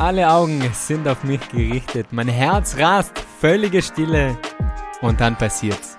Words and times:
Alle 0.00 0.30
Augen 0.30 0.62
sind 0.72 1.06
auf 1.06 1.24
mich 1.24 1.46
gerichtet. 1.50 2.06
Mein 2.10 2.26
Herz 2.26 2.78
rast, 2.78 3.12
völlige 3.38 3.82
Stille. 3.82 4.34
Und 5.02 5.20
dann 5.20 5.36
passiert's. 5.36 5.98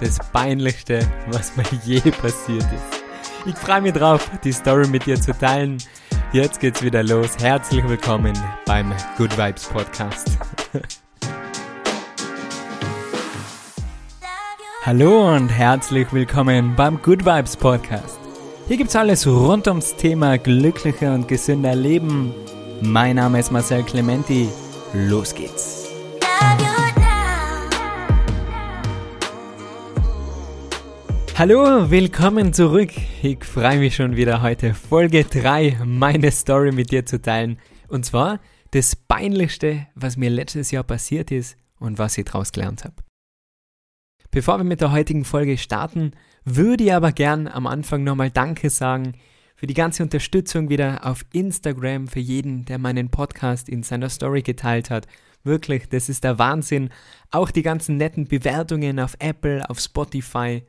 Das 0.00 0.18
peinlichste, 0.32 1.08
was 1.28 1.56
mir 1.56 1.62
je 1.84 2.00
passiert 2.00 2.64
ist. 2.64 3.02
Ich 3.46 3.54
freue 3.54 3.82
mich 3.82 3.92
drauf, 3.92 4.28
die 4.42 4.50
Story 4.50 4.88
mit 4.88 5.06
dir 5.06 5.20
zu 5.20 5.32
teilen. 5.38 5.78
Jetzt 6.32 6.58
geht's 6.58 6.82
wieder 6.82 7.04
los. 7.04 7.38
Herzlich 7.38 7.88
willkommen 7.88 8.34
beim 8.66 8.92
Good 9.16 9.38
Vibes 9.38 9.66
Podcast. 9.66 10.36
Hallo 14.84 15.32
und 15.36 15.48
herzlich 15.48 16.12
willkommen 16.12 16.74
beim 16.74 17.00
Good 17.00 17.24
Vibes 17.24 17.56
Podcast. 17.56 18.18
Hier 18.66 18.78
gibt's 18.78 18.96
alles 18.96 19.28
rund 19.28 19.68
ums 19.68 19.94
Thema 19.94 20.38
glücklicher 20.38 21.14
und 21.14 21.28
gesünder 21.28 21.76
Leben. 21.76 22.34
Mein 22.80 23.16
Name 23.16 23.40
ist 23.40 23.50
Marcel 23.50 23.82
Clementi. 23.82 24.48
Los 24.94 25.34
geht's. 25.34 25.88
Hallo, 31.36 31.90
willkommen 31.90 32.52
zurück. 32.52 32.90
Ich 33.22 33.44
freue 33.44 33.80
mich 33.80 33.96
schon 33.96 34.14
wieder 34.14 34.42
heute 34.42 34.74
Folge 34.74 35.24
3 35.24 35.80
meine 35.84 36.30
Story 36.30 36.70
mit 36.70 36.92
dir 36.92 37.04
zu 37.04 37.20
teilen. 37.20 37.58
Und 37.88 38.04
zwar 38.04 38.38
das 38.70 38.94
peinlichste, 38.94 39.88
was 39.96 40.16
mir 40.16 40.30
letztes 40.30 40.70
Jahr 40.70 40.84
passiert 40.84 41.32
ist 41.32 41.56
und 41.80 41.98
was 41.98 42.16
ich 42.16 42.26
daraus 42.26 42.52
gelernt 42.52 42.84
habe. 42.84 42.94
Bevor 44.30 44.58
wir 44.58 44.64
mit 44.64 44.80
der 44.80 44.92
heutigen 44.92 45.24
Folge 45.24 45.58
starten, 45.58 46.12
würde 46.44 46.84
ich 46.84 46.92
aber 46.92 47.10
gern 47.10 47.48
am 47.48 47.66
Anfang 47.66 48.04
nochmal 48.04 48.30
Danke 48.30 48.70
sagen 48.70 49.14
für 49.58 49.66
die 49.66 49.74
ganze 49.74 50.04
Unterstützung 50.04 50.68
wieder 50.68 51.04
auf 51.04 51.26
Instagram, 51.32 52.06
für 52.06 52.20
jeden, 52.20 52.64
der 52.64 52.78
meinen 52.78 53.10
Podcast 53.10 53.68
in 53.68 53.82
seiner 53.82 54.08
Story 54.08 54.42
geteilt 54.42 54.88
hat. 54.88 55.08
Wirklich, 55.42 55.88
das 55.88 56.08
ist 56.08 56.22
der 56.22 56.38
Wahnsinn. 56.38 56.90
Auch 57.32 57.50
die 57.50 57.62
ganzen 57.62 57.96
netten 57.96 58.28
Bewertungen 58.28 59.00
auf 59.00 59.16
Apple, 59.18 59.68
auf 59.68 59.80
Spotify. 59.80 60.62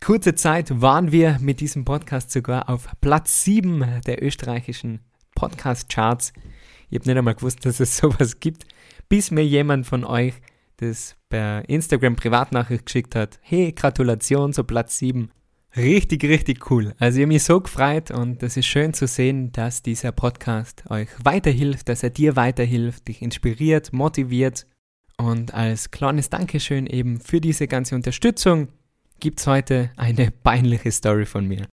Kurze 0.00 0.36
Zeit 0.36 0.80
waren 0.80 1.10
wir 1.10 1.38
mit 1.40 1.58
diesem 1.58 1.84
Podcast 1.84 2.30
sogar 2.30 2.68
auf 2.68 2.88
Platz 3.00 3.42
7 3.42 4.00
der 4.06 4.22
österreichischen 4.22 5.00
Podcast-Charts. 5.34 6.32
Ich 6.88 7.00
habe 7.00 7.08
nicht 7.08 7.18
einmal 7.18 7.34
gewusst, 7.34 7.66
dass 7.66 7.80
es 7.80 7.96
sowas 7.96 8.38
gibt, 8.38 8.64
bis 9.08 9.32
mir 9.32 9.44
jemand 9.44 9.86
von 9.86 10.04
euch 10.04 10.34
das 10.76 11.16
per 11.28 11.68
Instagram 11.68 12.14
Privatnachricht 12.14 12.86
geschickt 12.86 13.16
hat. 13.16 13.40
Hey, 13.42 13.72
Gratulation 13.72 14.52
zu 14.52 14.62
Platz 14.62 14.98
7. 14.98 15.32
Richtig, 15.76 16.24
richtig 16.24 16.70
cool. 16.70 16.94
Also 16.98 17.18
ich 17.18 17.22
habe 17.22 17.32
mich 17.32 17.44
so 17.44 17.60
gefreut 17.60 18.10
und 18.10 18.42
es 18.42 18.56
ist 18.56 18.66
schön 18.66 18.92
zu 18.92 19.06
sehen, 19.06 19.52
dass 19.52 19.82
dieser 19.82 20.10
Podcast 20.10 20.82
euch 20.90 21.08
weiterhilft, 21.22 21.88
dass 21.88 22.02
er 22.02 22.10
dir 22.10 22.34
weiterhilft, 22.34 23.06
dich 23.06 23.22
inspiriert, 23.22 23.92
motiviert. 23.92 24.66
Und 25.16 25.54
als 25.54 25.90
kleines 25.92 26.28
Dankeschön 26.28 26.86
eben 26.86 27.20
für 27.20 27.40
diese 27.40 27.68
ganze 27.68 27.94
Unterstützung 27.94 28.68
gibt 29.20 29.38
es 29.38 29.46
heute 29.46 29.90
eine 29.96 30.30
peinliche 30.30 30.90
Story 30.90 31.26
von 31.26 31.46
mir. 31.46 31.68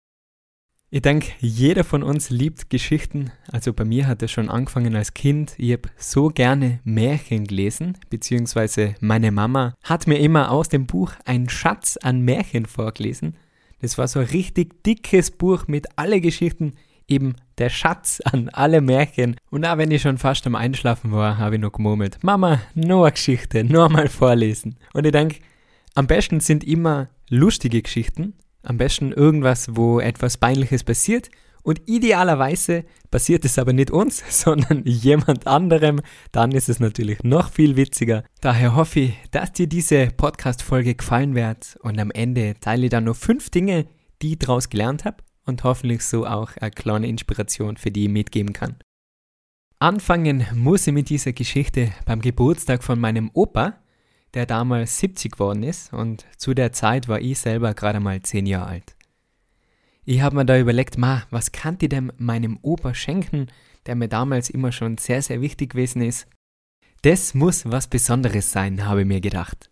Ich 0.94 1.02
denke, 1.02 1.28
jeder 1.40 1.84
von 1.84 2.02
uns 2.02 2.28
liebt 2.30 2.70
Geschichten. 2.70 3.32
Also 3.50 3.72
bei 3.72 3.84
mir 3.84 4.06
hat 4.06 4.22
es 4.22 4.30
schon 4.30 4.50
angefangen 4.50 4.94
als 4.94 5.14
Kind. 5.14 5.54
Ich 5.56 5.72
habe 5.72 5.88
so 5.96 6.28
gerne 6.28 6.80
Märchen 6.84 7.46
gelesen, 7.46 7.96
beziehungsweise 8.10 8.94
meine 9.00 9.32
Mama 9.32 9.74
hat 9.82 10.06
mir 10.06 10.18
immer 10.18 10.50
aus 10.50 10.68
dem 10.68 10.86
Buch 10.86 11.12
ein 11.24 11.48
Schatz 11.48 11.96
an 11.96 12.20
Märchen 12.20 12.66
vorgelesen. 12.66 13.36
Das 13.82 13.98
war 13.98 14.06
so 14.06 14.20
ein 14.20 14.26
richtig 14.26 14.84
dickes 14.84 15.32
Buch 15.32 15.66
mit 15.66 15.88
alle 15.96 16.20
Geschichten, 16.20 16.74
eben 17.08 17.34
der 17.58 17.68
Schatz 17.68 18.22
an 18.24 18.48
alle 18.48 18.80
Märchen. 18.80 19.36
Und 19.50 19.66
auch 19.66 19.76
wenn 19.76 19.90
ich 19.90 20.02
schon 20.02 20.18
fast 20.18 20.46
am 20.46 20.54
Einschlafen 20.54 21.10
war, 21.10 21.36
habe 21.36 21.56
ich 21.56 21.60
noch 21.60 21.72
gemurmelt, 21.72 22.18
Mama, 22.22 22.60
nur 22.74 23.06
eine 23.06 23.12
Geschichte, 23.12 23.64
nur 23.64 23.88
mal 23.88 24.08
vorlesen. 24.08 24.76
Und 24.94 25.04
ich 25.04 25.10
denke, 25.10 25.40
am 25.94 26.06
besten 26.06 26.38
sind 26.38 26.62
immer 26.62 27.08
lustige 27.28 27.82
Geschichten, 27.82 28.34
am 28.62 28.78
besten 28.78 29.10
irgendwas, 29.10 29.74
wo 29.74 29.98
etwas 29.98 30.36
Peinliches 30.36 30.84
passiert. 30.84 31.28
Und 31.62 31.80
idealerweise 31.86 32.84
passiert 33.10 33.44
es 33.44 33.58
aber 33.58 33.72
nicht 33.72 33.90
uns, 33.90 34.22
sondern 34.42 34.82
jemand 34.84 35.46
anderem. 35.46 36.00
Dann 36.32 36.52
ist 36.52 36.68
es 36.68 36.80
natürlich 36.80 37.22
noch 37.22 37.50
viel 37.50 37.76
witziger. 37.76 38.24
Daher 38.40 38.74
hoffe 38.74 39.00
ich, 39.00 39.14
dass 39.30 39.52
dir 39.52 39.66
diese 39.66 40.08
Podcast-Folge 40.08 40.94
gefallen 40.94 41.34
wird. 41.34 41.76
Und 41.82 41.98
am 42.00 42.10
Ende 42.10 42.54
teile 42.60 42.84
ich 42.84 42.90
dann 42.90 43.04
noch 43.04 43.16
fünf 43.16 43.50
Dinge, 43.50 43.86
die 44.22 44.32
ich 44.32 44.38
daraus 44.38 44.68
gelernt 44.68 45.04
habe. 45.04 45.18
Und 45.44 45.64
hoffentlich 45.64 46.04
so 46.04 46.24
auch 46.24 46.56
eine 46.56 46.70
kleine 46.70 47.08
Inspiration 47.08 47.76
für 47.76 47.90
die 47.90 48.04
ich 48.04 48.10
mitgeben 48.10 48.52
kann. 48.52 48.76
Anfangen 49.80 50.46
muss 50.54 50.86
ich 50.86 50.92
mit 50.92 51.08
dieser 51.08 51.32
Geschichte 51.32 51.90
beim 52.06 52.20
Geburtstag 52.20 52.84
von 52.84 53.00
meinem 53.00 53.30
Opa 53.34 53.82
der 54.34 54.46
damals 54.46 54.98
70 54.98 55.32
geworden 55.32 55.62
ist 55.62 55.92
und 55.92 56.24
zu 56.36 56.54
der 56.54 56.72
Zeit 56.72 57.08
war 57.08 57.20
ich 57.20 57.38
selber 57.38 57.74
gerade 57.74 58.00
mal 58.00 58.20
10 58.20 58.46
Jahre 58.46 58.66
alt. 58.66 58.96
Ich 60.04 60.20
habe 60.20 60.34
mir 60.34 60.44
da 60.44 60.58
überlegt, 60.58 60.98
ma, 60.98 61.22
was 61.30 61.52
kann 61.52 61.78
ich 61.80 61.88
denn 61.88 62.12
meinem 62.18 62.58
Opa 62.62 62.92
schenken, 62.92 63.46
der 63.86 63.94
mir 63.94 64.08
damals 64.08 64.50
immer 64.50 64.72
schon 64.72 64.98
sehr, 64.98 65.22
sehr 65.22 65.40
wichtig 65.40 65.70
gewesen 65.70 66.02
ist. 66.02 66.26
Das 67.02 67.34
muss 67.34 67.70
was 67.70 67.86
Besonderes 67.86 68.50
sein, 68.50 68.84
habe 68.86 69.02
ich 69.02 69.06
mir 69.06 69.20
gedacht. 69.20 69.70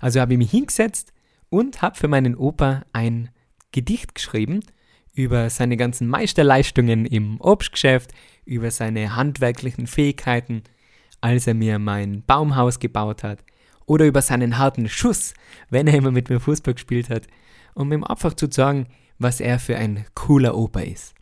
Also 0.00 0.20
habe 0.20 0.34
ich 0.34 0.38
mich 0.38 0.50
hingesetzt 0.50 1.12
und 1.48 1.80
habe 1.80 1.96
für 1.96 2.08
meinen 2.08 2.36
Opa 2.36 2.82
ein 2.92 3.30
Gedicht 3.72 4.14
geschrieben 4.14 4.60
über 5.14 5.48
seine 5.48 5.78
ganzen 5.78 6.06
Meisterleistungen 6.06 7.06
im 7.06 7.40
Obstgeschäft, 7.40 8.12
über 8.44 8.70
seine 8.70 9.16
handwerklichen 9.16 9.86
Fähigkeiten, 9.86 10.64
als 11.22 11.46
er 11.46 11.54
mir 11.54 11.78
mein 11.78 12.22
Baumhaus 12.24 12.78
gebaut 12.78 13.22
hat, 13.22 13.44
oder 13.86 14.06
über 14.06 14.22
seinen 14.22 14.58
harten 14.58 14.88
Schuss, 14.88 15.34
wenn 15.70 15.86
er 15.86 15.94
immer 15.94 16.10
mit 16.10 16.28
mir 16.28 16.40
Fußball 16.40 16.74
gespielt 16.74 17.08
hat, 17.08 17.26
um 17.74 17.92
ihm 17.92 18.04
einfach 18.04 18.34
zu 18.34 18.50
sagen, 18.50 18.86
was 19.18 19.40
er 19.40 19.58
für 19.58 19.76
ein 19.76 20.04
cooler 20.14 20.56
Opa 20.56 20.80
ist. 20.80 21.14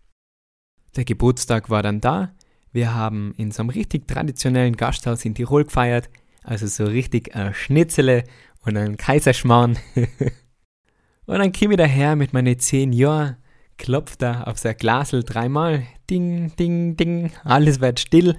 Der 0.96 1.04
Geburtstag 1.04 1.70
war 1.70 1.82
dann 1.82 2.00
da. 2.00 2.34
Wir 2.72 2.94
haben 2.94 3.34
in 3.36 3.50
so 3.50 3.62
einem 3.62 3.70
richtig 3.70 4.06
traditionellen 4.06 4.76
Gasthaus 4.76 5.24
in 5.24 5.34
Tirol 5.34 5.64
gefeiert, 5.64 6.08
also 6.42 6.66
so 6.66 6.84
richtig 6.84 7.34
ein 7.34 7.54
Schnitzele 7.54 8.24
und 8.62 8.76
ein 8.76 8.96
Kaiserschmarrn. 8.96 9.78
und 11.26 11.38
dann 11.38 11.52
kam 11.52 11.70
ich 11.72 11.76
daher 11.76 12.16
mit 12.16 12.32
meinen 12.32 12.58
zehn 12.58 12.92
Jahren, 12.92 13.36
klopft 13.76 14.22
da 14.22 14.44
auf 14.44 14.58
sein 14.58 14.76
Glasel 14.76 15.22
dreimal, 15.24 15.84
ding, 16.08 16.54
ding, 16.56 16.96
ding, 16.96 17.32
alles 17.44 17.80
wird 17.80 18.00
still. 18.00 18.36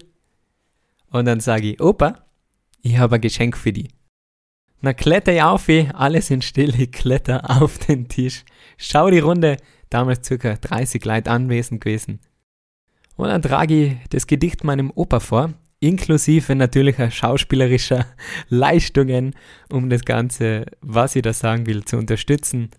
Und 1.09 1.25
dann 1.25 1.39
sage 1.39 1.71
ich, 1.71 1.81
Opa, 1.81 2.25
ich 2.81 2.97
habe 2.97 3.15
ein 3.15 3.21
Geschenk 3.21 3.57
für 3.57 3.73
dich. 3.73 3.89
Na 4.81 4.93
kletter 4.93 5.31
ich 5.31 5.43
auf, 5.43 5.69
eh, 5.69 5.89
alle 5.93 6.21
sind 6.21 6.43
still, 6.43 6.73
ich 6.79 6.91
kletter 6.91 7.61
auf 7.61 7.77
den 7.77 8.07
Tisch. 8.07 8.43
Schau 8.77 9.09
die 9.11 9.19
Runde, 9.19 9.57
damals 9.89 10.25
circa 10.25 10.55
30 10.55 11.05
Leute 11.05 11.29
anwesend 11.29 11.81
gewesen. 11.81 12.19
Und 13.15 13.27
dann 13.27 13.43
trage 13.43 13.85
ich 13.85 13.97
das 14.09 14.25
Gedicht 14.25 14.63
meinem 14.63 14.91
Opa 14.95 15.19
vor, 15.19 15.53
inklusive 15.79 16.55
natürlicher 16.55 17.11
schauspielerischer 17.11 18.07
Leistungen, 18.49 19.35
um 19.69 19.89
das 19.89 20.03
Ganze, 20.03 20.65
was 20.81 21.15
ich 21.15 21.21
da 21.21 21.33
sagen 21.33 21.67
will, 21.67 21.85
zu 21.85 21.97
unterstützen. 21.97 22.71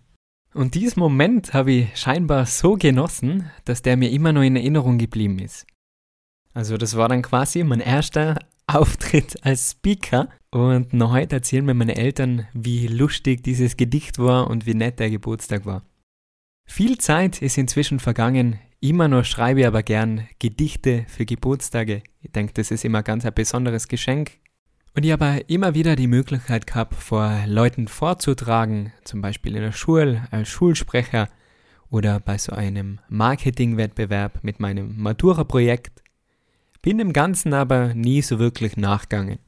Und 0.55 0.75
diesen 0.75 1.01
Moment 1.01 1.55
habe 1.55 1.73
ich 1.73 1.97
scheinbar 1.97 2.47
so 2.47 2.75
genossen, 2.75 3.51
dass 3.65 3.83
der 3.83 3.97
mir 3.97 4.11
immer 4.11 4.33
noch 4.33 4.43
in 4.43 4.57
Erinnerung 4.57 4.99
geblieben 4.99 5.39
ist. 5.39 5.67
Also 6.53 6.77
das 6.77 6.97
war 6.97 7.09
dann 7.09 7.23
quasi 7.23 7.63
mein 7.65 7.81
erster 7.81 8.39
Auftritt 8.67 9.37
als 9.45 9.71
Speaker. 9.71 10.29
Und 10.55 10.93
noch 10.93 11.13
heute 11.13 11.37
erzählen 11.37 11.65
mir 11.65 11.73
meine 11.73 11.97
Eltern, 11.97 12.47
wie 12.53 12.87
lustig 12.87 13.43
dieses 13.43 13.79
Gedicht 13.79 14.19
war 14.19 14.51
und 14.51 14.67
wie 14.67 14.75
nett 14.75 14.99
der 14.99 15.09
Geburtstag 15.09 15.65
war. 15.65 15.83
Viel 16.67 16.99
Zeit 16.99 17.41
ist 17.41 17.57
inzwischen 17.57 18.01
vergangen. 18.01 18.59
Immer 18.79 19.09
noch 19.09 19.25
schreibe 19.25 19.61
ich 19.61 19.67
aber 19.67 19.83
gern 19.83 20.29
Gedichte 20.39 21.07
für 21.09 21.25
Geburtstage. 21.25 22.03
Ich 22.21 22.33
denke, 22.33 22.53
das 22.53 22.71
ist 22.71 22.85
immer 22.85 23.03
ganz 23.03 23.25
ein 23.25 23.33
besonderes 23.33 23.89
Geschenk. 23.89 24.33
Und 24.95 25.07
ich 25.07 25.13
habe 25.13 25.43
immer 25.47 25.75
wieder 25.75 25.97
die 25.97 26.07
Möglichkeit 26.07 26.67
gehabt, 26.67 26.97
vor 26.97 27.45
Leuten 27.47 27.89
vorzutragen, 27.89 28.93
zum 29.05 29.23
Beispiel 29.23 29.57
in 29.57 29.63
der 29.63 29.73
Schule 29.73 30.29
als 30.31 30.51
Schulsprecher 30.51 31.31
oder 31.89 32.21
bei 32.21 32.37
so 32.37 32.53
einem 32.53 32.99
Marketingwettbewerb 33.09 34.45
mit 34.45 34.61
meinem 34.61 35.01
Matura-Projekt 35.01 36.03
bin 36.83 36.99
dem 36.99 37.15
Ganzen 37.15 37.55
aber 37.55 37.95
nie 37.95 38.21
so 38.21 38.39
wirklich 38.39 38.77
nachgegangen. 38.77 39.39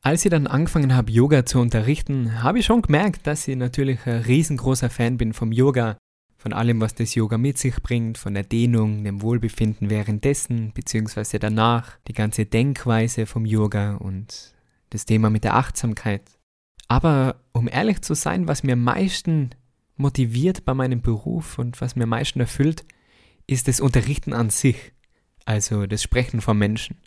Als 0.00 0.24
ich 0.24 0.30
dann 0.30 0.46
angefangen 0.46 0.94
habe, 0.94 1.10
Yoga 1.10 1.44
zu 1.44 1.58
unterrichten, 1.58 2.42
habe 2.42 2.60
ich 2.60 2.66
schon 2.66 2.82
gemerkt, 2.82 3.26
dass 3.26 3.48
ich 3.48 3.56
natürlich 3.56 4.06
ein 4.06 4.22
riesengroßer 4.22 4.90
Fan 4.90 5.18
bin 5.18 5.32
vom 5.32 5.50
Yoga, 5.50 5.98
von 6.36 6.52
allem, 6.52 6.80
was 6.80 6.94
das 6.94 7.16
Yoga 7.16 7.36
mit 7.36 7.58
sich 7.58 7.82
bringt, 7.82 8.16
von 8.16 8.34
der 8.34 8.44
Dehnung, 8.44 9.02
dem 9.02 9.22
Wohlbefinden 9.22 9.90
währenddessen 9.90 10.72
bzw. 10.72 11.40
danach, 11.40 11.98
die 12.06 12.12
ganze 12.12 12.46
Denkweise 12.46 13.26
vom 13.26 13.44
Yoga 13.44 13.96
und 13.96 14.54
das 14.90 15.04
Thema 15.04 15.30
mit 15.30 15.42
der 15.42 15.56
Achtsamkeit. 15.56 16.22
Aber 16.86 17.42
um 17.52 17.68
ehrlich 17.68 18.00
zu 18.00 18.14
sein, 18.14 18.46
was 18.46 18.62
mir 18.62 18.74
am 18.74 18.84
meisten 18.84 19.50
motiviert 19.96 20.64
bei 20.64 20.74
meinem 20.74 21.02
Beruf 21.02 21.58
und 21.58 21.80
was 21.80 21.96
mir 21.96 22.04
am 22.04 22.10
meisten 22.10 22.38
erfüllt, 22.38 22.84
ist 23.48 23.66
das 23.66 23.80
Unterrichten 23.80 24.32
an 24.32 24.50
sich. 24.50 24.92
also 25.44 25.86
das 25.86 26.02
Sprechen 26.02 26.40
von 26.40 26.58
Menschen. 26.58 26.98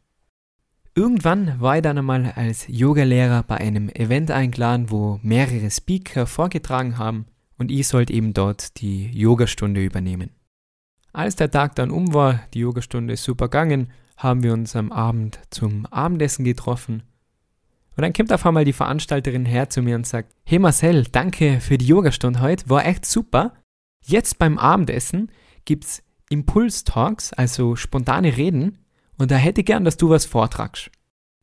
Irgendwann 0.94 1.60
war 1.62 1.78
ich 1.78 1.82
dann 1.84 1.98
einmal 1.98 2.34
als 2.36 2.66
Yogalehrer 2.68 3.44
bei 3.44 3.58
einem 3.58 3.88
Event 3.90 4.30
eingeladen, 4.30 4.92
wo 4.92 5.20
mehrere 5.24 5.72
Speaker 5.72 6.26
vorgetragen 6.26 6.98
haben 6.98 7.28
und 7.58 7.72
ich 7.72 7.88
sollte 7.88 8.12
eben 8.12 8.34
dort 8.34 8.82
die 8.82 9.10
Yogastunde 9.12 9.84
übernehmen. 9.84 10.32
Als 11.14 11.38
der 11.38 11.50
Tag 11.50 11.76
dann 11.76 11.92
um 11.92 12.14
war, 12.14 12.42
die 12.54 12.60
Yogastunde 12.60 13.14
ist 13.14 13.24
super 13.24 13.46
gegangen, 13.46 13.92
haben 14.18 14.44
wir 14.44 14.52
uns 14.52 14.76
am 14.76 14.92
Abend 14.92 15.40
zum 15.50 15.86
Abendessen 15.86 16.44
getroffen. 16.44 17.04
Und 17.96 18.02
dann 18.02 18.14
kommt 18.14 18.34
auf 18.34 18.46
einmal 18.46 18.66
die 18.66 18.74
Veranstalterin 18.74 19.46
her 19.46 19.70
zu 19.70 19.82
mir 19.82 19.96
und 19.96 20.08
sagt, 20.08 20.34
hey 20.44 20.60
Marcel, 20.60 21.04
danke 21.04 21.62
für 21.62 21.78
die 21.78 21.88
Yogastunde 21.88 22.42
heute, 22.42 22.70
war 22.70 22.86
echt 22.86 23.06
super. 23.06 23.54
Jetzt 24.04 24.40
beim 24.40 24.58
Abendessen 24.58 25.32
gibt's 25.64 26.04
Impulstalks, 26.30 27.32
also 27.34 27.76
spontane 27.76 28.36
Reden, 28.36 28.81
und 29.22 29.30
da 29.30 29.36
hätte 29.36 29.62
ich 29.62 29.68
gern, 29.68 29.86
dass 29.86 29.98
du 29.98 30.10
was 30.10 30.26
vortragst. 30.26 30.90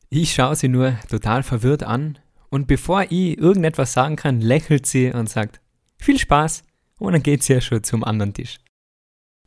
Ich 0.09 0.33
schaue 0.33 0.57
sie 0.57 0.67
nur 0.67 0.99
total 1.09 1.43
verwirrt 1.43 1.81
an 1.81 2.19
und 2.49 2.67
bevor 2.67 3.03
ich 3.03 3.37
irgendetwas 3.37 3.93
sagen 3.93 4.17
kann, 4.17 4.41
lächelt 4.41 4.85
sie 4.85 5.13
und 5.13 5.29
sagt, 5.29 5.61
viel 5.97 6.19
Spaß 6.19 6.63
und 6.97 7.13
dann 7.13 7.23
geht 7.23 7.41
sie 7.41 7.53
ja 7.53 7.61
schon 7.61 7.81
zum 7.81 8.03
anderen 8.03 8.33
Tisch. 8.33 8.57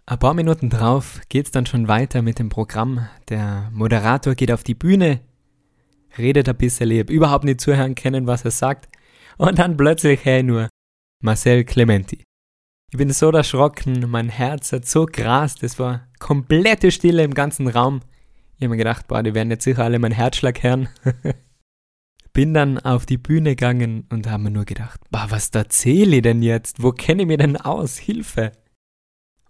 Ein 0.06 0.18
paar 0.18 0.32
Minuten 0.32 0.70
drauf 0.70 1.20
geht's 1.28 1.50
dann 1.50 1.66
schon 1.66 1.88
weiter 1.88 2.22
mit 2.22 2.38
dem 2.38 2.48
Programm. 2.48 3.06
Der 3.28 3.70
Moderator 3.74 4.34
geht 4.34 4.50
auf 4.50 4.62
die 4.62 4.74
Bühne, 4.74 5.20
redet 6.16 6.48
ein 6.48 6.56
bisschen, 6.56 6.90
ich 6.90 7.00
hab 7.00 7.10
überhaupt 7.10 7.44
nicht 7.44 7.60
zuhören 7.60 7.94
können, 7.94 8.26
was 8.26 8.46
er 8.46 8.50
sagt. 8.50 8.88
Und 9.36 9.58
dann 9.58 9.76
plötzlich 9.76 10.24
hey 10.24 10.42
nur 10.42 10.70
Marcel 11.20 11.64
Clementi. 11.64 12.24
Ich 12.92 12.96
bin 12.96 13.10
so 13.10 13.30
erschrocken, 13.30 14.08
mein 14.08 14.30
Herz 14.30 14.72
hat 14.72 14.86
so 14.86 15.04
grast, 15.04 15.62
es 15.62 15.78
war 15.78 16.08
komplette 16.18 16.90
Stille 16.90 17.24
im 17.24 17.34
ganzen 17.34 17.68
Raum. 17.68 18.00
Ich 18.62 18.66
habe 18.66 18.76
mir 18.76 18.78
gedacht, 18.78 19.08
boah, 19.08 19.24
die 19.24 19.34
werden 19.34 19.50
jetzt 19.50 19.64
sicher 19.64 19.82
alle 19.82 19.98
meinen 19.98 20.12
Herzschlag 20.12 20.62
hören. 20.62 20.88
bin 22.32 22.54
dann 22.54 22.78
auf 22.78 23.06
die 23.06 23.18
Bühne 23.18 23.56
gegangen 23.56 24.06
und 24.08 24.30
habe 24.30 24.44
mir 24.44 24.50
nur 24.52 24.64
gedacht, 24.64 25.00
boah, 25.10 25.26
was 25.30 25.48
erzähle 25.48 26.18
ich 26.18 26.22
denn 26.22 26.42
jetzt? 26.42 26.80
Wo 26.80 26.92
kenne 26.92 27.22
ich 27.22 27.26
mich 27.26 27.38
denn 27.38 27.56
aus? 27.56 27.98
Hilfe! 27.98 28.52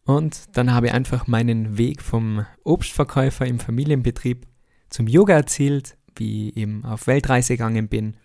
Und 0.06 0.56
dann 0.56 0.72
habe 0.72 0.86
ich 0.86 0.94
einfach 0.94 1.26
meinen 1.26 1.76
Weg 1.76 2.00
vom 2.00 2.46
Obstverkäufer 2.64 3.44
im 3.44 3.60
Familienbetrieb 3.60 4.46
zum 4.88 5.06
Yoga 5.06 5.34
erzählt, 5.34 5.98
wie 6.16 6.48
ich 6.48 6.56
eben 6.56 6.86
auf 6.86 7.06
Weltreise 7.06 7.52
gegangen 7.52 7.88
bin. 7.88 8.16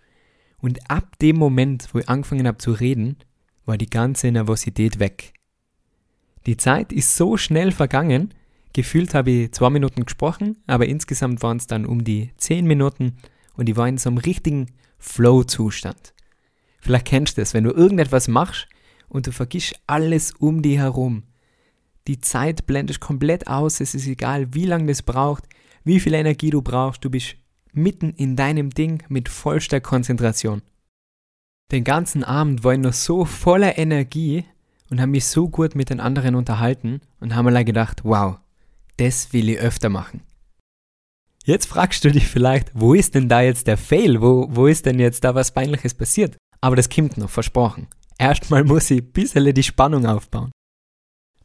Und 0.57 0.89
ab 0.89 1.19
dem 1.19 1.35
Moment, 1.35 1.89
wo 1.91 1.99
ich 1.99 2.07
angefangen 2.07 2.47
habe 2.47 2.59
zu 2.59 2.71
reden, 2.71 3.17
war 3.65 3.77
die 3.77 3.89
ganze 3.89 4.31
Nervosität 4.31 4.99
weg. 4.99 5.33
Die 6.45 6.55
Zeit 6.55 6.93
ist 6.93 7.17
so 7.17 7.35
schnell 7.35 7.73
vergangen, 7.73 8.33
gefühlt 8.77 9.13
habe 9.13 9.31
ich 9.31 9.51
zwei 9.51 9.69
Minuten 9.69 10.05
gesprochen, 10.05 10.57
aber 10.67 10.85
insgesamt 10.85 11.43
waren 11.43 11.57
es 11.57 11.67
dann 11.67 11.85
um 11.85 12.03
die 12.03 12.31
zehn 12.37 12.65
Minuten 12.65 13.17
und 13.55 13.67
ich 13.67 13.75
war 13.75 13.87
in 13.87 13.97
so 13.97 14.09
einem 14.09 14.19
richtigen 14.19 14.67
Flow-Zustand. 14.99 16.13
Vielleicht 16.79 17.05
kennst 17.05 17.37
du 17.37 17.41
das, 17.41 17.53
wenn 17.53 17.65
du 17.65 17.71
irgendetwas 17.71 18.27
machst 18.27 18.67
und 19.09 19.27
du 19.27 19.31
vergisst 19.31 19.79
alles 19.87 20.31
um 20.31 20.61
dich 20.61 20.77
herum 20.77 21.23
die 22.07 22.21
Zeit 22.21 22.65
blendest 22.65 22.99
komplett 22.99 23.47
aus. 23.47 23.79
Es 23.79 23.93
ist 23.93 24.07
egal, 24.07 24.53
wie 24.53 24.65
lange 24.65 24.87
das 24.87 25.01
braucht, 25.01 25.43
wie 25.83 25.99
viel 25.99 26.13
Energie 26.13 26.49
du 26.49 26.61
brauchst. 26.61 27.03
Du 27.03 27.09
bist 27.09 27.35
mitten 27.73 28.11
in 28.11 28.35
deinem 28.35 28.69
Ding 28.69 29.03
mit 29.09 29.29
vollster 29.29 29.81
Konzentration. 29.81 30.61
Den 31.71 31.83
ganzen 31.83 32.23
Abend 32.23 32.63
war 32.63 32.73
ich 32.73 32.79
noch 32.79 32.93
so 32.93 33.25
voller 33.25 33.77
Energie 33.77 34.45
und 34.89 35.01
habe 35.01 35.11
mich 35.11 35.25
so 35.25 35.49
gut 35.49 35.75
mit 35.75 35.89
den 35.89 35.99
anderen 35.99 36.35
unterhalten 36.35 37.01
und 37.19 37.35
habe 37.35 37.51
mir 37.51 37.65
gedacht, 37.65 38.05
wow, 38.05 38.39
das 38.97 39.33
will 39.33 39.49
ich 39.49 39.59
öfter 39.59 39.89
machen. 39.89 40.21
Jetzt 41.45 41.67
fragst 41.67 42.03
du 42.03 42.11
dich 42.11 42.27
vielleicht, 42.27 42.71
wo 42.73 42.93
ist 42.93 43.15
denn 43.15 43.29
da 43.29 43.41
jetzt 43.41 43.67
der 43.67 43.77
Fail? 43.77 44.21
Wo, 44.21 44.47
wo 44.49 44.67
ist 44.67 44.85
denn 44.85 44.99
jetzt 44.99 45.23
da 45.23 45.33
was 45.33 45.53
Peinliches 45.53 45.93
passiert? 45.93 46.35
Aber 46.59 46.75
das 46.75 46.89
kommt 46.89 47.17
noch, 47.17 47.29
versprochen. 47.29 47.87
Erstmal 48.17 48.63
muss 48.65 48.91
ich 48.91 49.01
ein 49.01 49.11
bisschen 49.11 49.53
die 49.53 49.63
Spannung 49.63 50.05
aufbauen. 50.05 50.51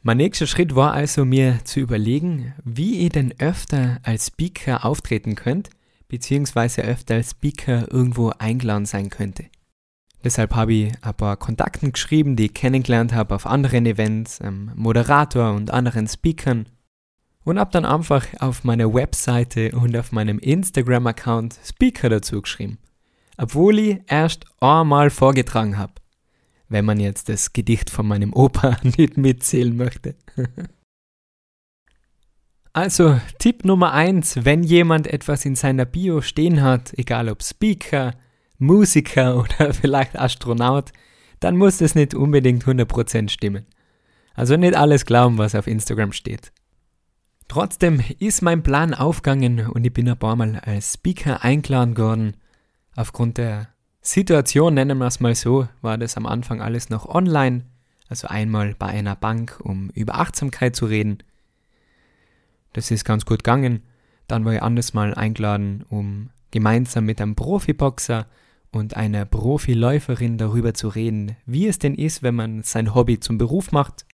Mein 0.01 0.17
nächster 0.17 0.47
Schritt 0.47 0.75
war 0.75 0.91
also 0.91 1.23
mir 1.23 1.63
zu 1.63 1.79
überlegen, 1.79 2.53
wie 2.65 2.97
ihr 2.97 3.09
denn 3.09 3.33
öfter 3.39 3.99
als 4.03 4.27
Speaker 4.27 4.83
auftreten 4.83 5.35
könnt, 5.35 5.69
beziehungsweise 6.09 6.81
öfter 6.81 7.15
als 7.15 7.31
Speaker 7.31 7.89
irgendwo 7.89 8.31
eingeladen 8.37 8.85
sein 8.85 9.09
könnte. 9.09 9.45
Deshalb 10.21 10.55
habe 10.55 10.73
ich 10.73 10.93
ein 11.01 11.13
paar 11.13 11.37
Kontakten 11.37 11.93
geschrieben, 11.93 12.35
die 12.35 12.47
ich 12.47 12.53
kennengelernt 12.53 13.13
habe 13.13 13.35
auf 13.35 13.45
anderen 13.45 13.85
Events, 13.85 14.41
ähm, 14.41 14.71
Moderator 14.75 15.53
und 15.53 15.71
anderen 15.71 16.09
Speakern 16.09 16.67
und 17.43 17.59
habe 17.59 17.71
dann 17.71 17.85
einfach 17.85 18.25
auf 18.39 18.63
meiner 18.63 18.93
Webseite 18.93 19.71
und 19.71 19.95
auf 19.97 20.11
meinem 20.11 20.39
Instagram-Account 20.39 21.59
Speaker 21.63 22.09
dazu 22.09 22.41
geschrieben, 22.41 22.77
obwohl 23.37 23.79
ich 23.79 23.99
erst 24.07 24.45
einmal 24.59 25.09
vorgetragen 25.09 25.77
habe 25.77 25.93
wenn 26.73 26.85
man 26.85 26.99
jetzt 26.99 27.29
das 27.29 27.53
Gedicht 27.53 27.89
von 27.89 28.07
meinem 28.07 28.33
Opa 28.33 28.77
nicht 28.97 29.15
mitzählen 29.15 29.75
möchte. 29.77 30.15
Also, 32.75 33.21
Tipp 33.37 33.65
Nummer 33.65 33.93
eins: 33.93 34.45
wenn 34.45 34.63
jemand 34.63 35.05
etwas 35.05 35.45
in 35.45 35.55
seiner 35.55 35.85
Bio 35.85 36.21
stehen 36.21 36.63
hat, 36.63 36.91
egal 36.97 37.29
ob 37.29 37.43
Speaker, 37.43 38.15
Musiker 38.57 39.37
oder 39.41 39.75
vielleicht 39.75 40.17
Astronaut, 40.17 40.91
dann 41.39 41.55
muss 41.55 41.81
es 41.81 41.93
nicht 41.93 42.15
unbedingt 42.15 42.65
100% 42.65 43.29
stimmen. 43.29 43.67
Also 44.33 44.57
nicht 44.57 44.75
alles 44.75 45.05
glauben, 45.05 45.37
was 45.37 45.53
auf 45.53 45.67
Instagram 45.67 46.13
steht. 46.13 46.51
Trotzdem 47.47 48.01
ist 48.19 48.41
mein 48.41 48.63
Plan 48.63 48.93
aufgegangen 48.93 49.67
und 49.67 49.85
ich 49.85 49.93
bin 49.93 50.09
ein 50.09 50.17
paar 50.17 50.35
Mal 50.35 50.59
als 50.59 50.93
Speaker 50.93 51.43
eingeladen 51.43 51.97
worden. 51.97 52.37
Aufgrund 52.95 53.37
der 53.37 53.69
Situation, 54.01 54.73
nennen 54.73 54.97
wir 54.97 55.07
es 55.07 55.19
mal 55.19 55.35
so, 55.35 55.67
war 55.81 55.97
das 55.97 56.17
am 56.17 56.25
Anfang 56.25 56.61
alles 56.61 56.89
noch 56.89 57.05
online, 57.05 57.65
also 58.09 58.27
einmal 58.27 58.75
bei 58.77 58.87
einer 58.87 59.15
Bank, 59.15 59.59
um 59.61 59.89
über 59.91 60.15
Achtsamkeit 60.15 60.75
zu 60.75 60.85
reden. 60.85 61.19
Das 62.73 62.91
ist 62.91 63.05
ganz 63.05 63.25
gut 63.25 63.39
gegangen. 63.39 63.83
Dann 64.27 64.45
war 64.45 64.53
ich 64.53 64.61
anders 64.61 64.93
mal 64.93 65.13
eingeladen, 65.13 65.85
um 65.89 66.29
gemeinsam 66.51 67.05
mit 67.05 67.21
einem 67.21 67.35
Profiboxer 67.35 68.27
und 68.71 68.95
einer 68.95 69.25
Profiläuferin 69.25 70.37
darüber 70.37 70.73
zu 70.73 70.87
reden, 70.87 71.35
wie 71.45 71.67
es 71.67 71.79
denn 71.79 71.95
ist, 71.95 72.23
wenn 72.23 72.35
man 72.35 72.63
sein 72.63 72.95
Hobby 72.95 73.19
zum 73.19 73.37
Beruf 73.37 73.71
macht. 73.71 74.05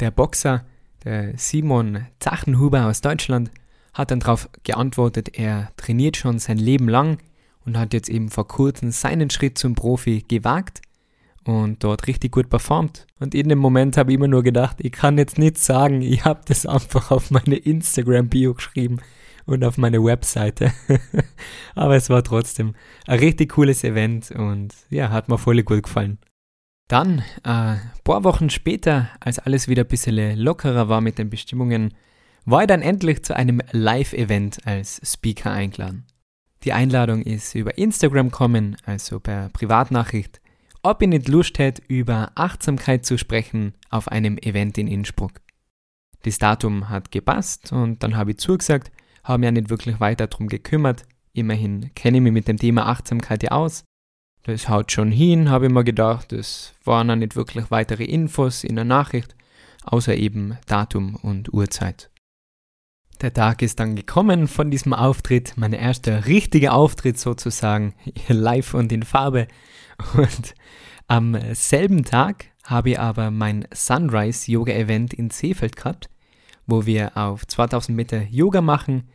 Der 0.00 0.10
Boxer, 0.10 0.66
der 1.04 1.36
Simon 1.36 2.06
Zachenhuber 2.18 2.86
aus 2.86 3.00
Deutschland, 3.00 3.50
hat 3.92 4.10
dann 4.10 4.20
darauf 4.20 4.48
geantwortet, 4.64 5.38
er 5.38 5.70
trainiert 5.76 6.16
schon 6.16 6.38
sein 6.38 6.58
Leben 6.58 6.88
lang 6.88 7.18
und 7.64 7.78
hat 7.78 7.94
jetzt 7.94 8.08
eben 8.08 8.28
vor 8.28 8.48
kurzem 8.48 8.90
seinen 8.90 9.30
Schritt 9.30 9.56
zum 9.56 9.74
Profi 9.74 10.24
gewagt 10.26 10.82
und 11.44 11.84
dort 11.84 12.06
richtig 12.06 12.32
gut 12.32 12.48
performt. 12.48 13.06
Und 13.20 13.34
in 13.34 13.48
dem 13.48 13.58
Moment 13.58 13.96
habe 13.96 14.10
ich 14.10 14.16
immer 14.16 14.28
nur 14.28 14.42
gedacht, 14.42 14.78
ich 14.80 14.92
kann 14.92 15.18
jetzt 15.18 15.38
nicht 15.38 15.58
sagen, 15.58 16.02
ich 16.02 16.24
habe 16.24 16.40
das 16.46 16.66
einfach 16.66 17.10
auf 17.10 17.30
meine 17.30 17.56
Instagram-Bio 17.56 18.54
geschrieben 18.54 18.98
und 19.46 19.64
auf 19.64 19.78
meine 19.78 20.02
Webseite. 20.02 20.72
Aber 21.74 21.96
es 21.96 22.10
war 22.10 22.24
trotzdem 22.24 22.74
ein 23.06 23.18
richtig 23.18 23.52
cooles 23.52 23.84
Event 23.84 24.30
und 24.30 24.74
ja, 24.90 25.10
hat 25.10 25.28
mir 25.28 25.38
voll 25.38 25.62
gut 25.62 25.84
gefallen. 25.84 26.18
Dann, 26.94 27.24
äh, 27.42 27.48
ein 27.50 27.90
paar 28.04 28.22
Wochen 28.22 28.50
später, 28.50 29.08
als 29.18 29.40
alles 29.40 29.66
wieder 29.66 29.82
ein 29.82 29.88
bisschen 29.88 30.38
lockerer 30.38 30.88
war 30.88 31.00
mit 31.00 31.18
den 31.18 31.28
Bestimmungen, 31.28 31.92
war 32.44 32.60
ich 32.60 32.68
dann 32.68 32.82
endlich 32.82 33.24
zu 33.24 33.34
einem 33.34 33.60
Live-Event 33.72 34.64
als 34.64 35.00
Speaker 35.04 35.50
eingeladen. 35.50 36.06
Die 36.62 36.72
Einladung 36.72 37.22
ist 37.22 37.56
über 37.56 37.76
Instagram 37.76 38.30
kommen, 38.30 38.76
also 38.86 39.18
per 39.18 39.48
Privatnachricht, 39.48 40.40
ob 40.84 41.02
ihr 41.02 41.08
nicht 41.08 41.26
Lust 41.26 41.58
hättet, 41.58 41.84
über 41.88 42.30
Achtsamkeit 42.36 43.04
zu 43.04 43.18
sprechen 43.18 43.74
auf 43.90 44.06
einem 44.06 44.38
Event 44.38 44.78
in 44.78 44.86
Innsbruck. 44.86 45.40
Das 46.22 46.38
Datum 46.38 46.90
hat 46.90 47.10
gepasst 47.10 47.72
und 47.72 48.04
dann 48.04 48.16
habe 48.16 48.30
ich 48.30 48.38
zugesagt, 48.38 48.92
habe 49.24 49.40
mich 49.40 49.46
ja 49.46 49.50
nicht 49.50 49.68
wirklich 49.68 49.98
weiter 49.98 50.28
darum 50.28 50.46
gekümmert. 50.46 51.06
Immerhin 51.32 51.92
kenne 51.96 52.18
ich 52.18 52.22
mich 52.22 52.32
mit 52.32 52.46
dem 52.46 52.58
Thema 52.58 52.86
Achtsamkeit 52.86 53.42
ja 53.42 53.50
aus. 53.50 53.82
Das 54.44 54.68
haut 54.68 54.92
schon 54.92 55.10
hin, 55.10 55.48
habe 55.48 55.66
ich 55.66 55.72
mir 55.72 55.84
gedacht. 55.84 56.32
Es 56.32 56.74
waren 56.84 57.08
dann 57.08 57.20
nicht 57.20 57.34
wirklich 57.34 57.70
weitere 57.70 58.04
Infos 58.04 58.62
in 58.62 58.76
der 58.76 58.84
Nachricht, 58.84 59.34
außer 59.84 60.14
eben 60.14 60.58
Datum 60.66 61.16
und 61.16 61.52
Uhrzeit. 61.52 62.10
Der 63.22 63.32
Tag 63.32 63.62
ist 63.62 63.80
dann 63.80 63.96
gekommen 63.96 64.46
von 64.46 64.70
diesem 64.70 64.92
Auftritt, 64.92 65.54
mein 65.56 65.72
erster 65.72 66.26
richtiger 66.26 66.74
Auftritt 66.74 67.18
sozusagen, 67.18 67.94
live 68.28 68.74
und 68.74 68.92
in 68.92 69.02
Farbe. 69.02 69.48
Und 70.14 70.54
am 71.06 71.38
selben 71.54 72.04
Tag 72.04 72.46
habe 72.64 72.90
ich 72.90 72.98
aber 72.98 73.30
mein 73.30 73.66
Sunrise 73.72 74.50
Yoga 74.50 74.74
Event 74.74 75.14
in 75.14 75.30
Seefeld 75.30 75.76
gehabt, 75.76 76.10
wo 76.66 76.84
wir 76.84 77.16
auf 77.16 77.46
2000 77.46 77.96
Meter 77.96 78.22
Yoga 78.24 78.60
machen. 78.60 79.08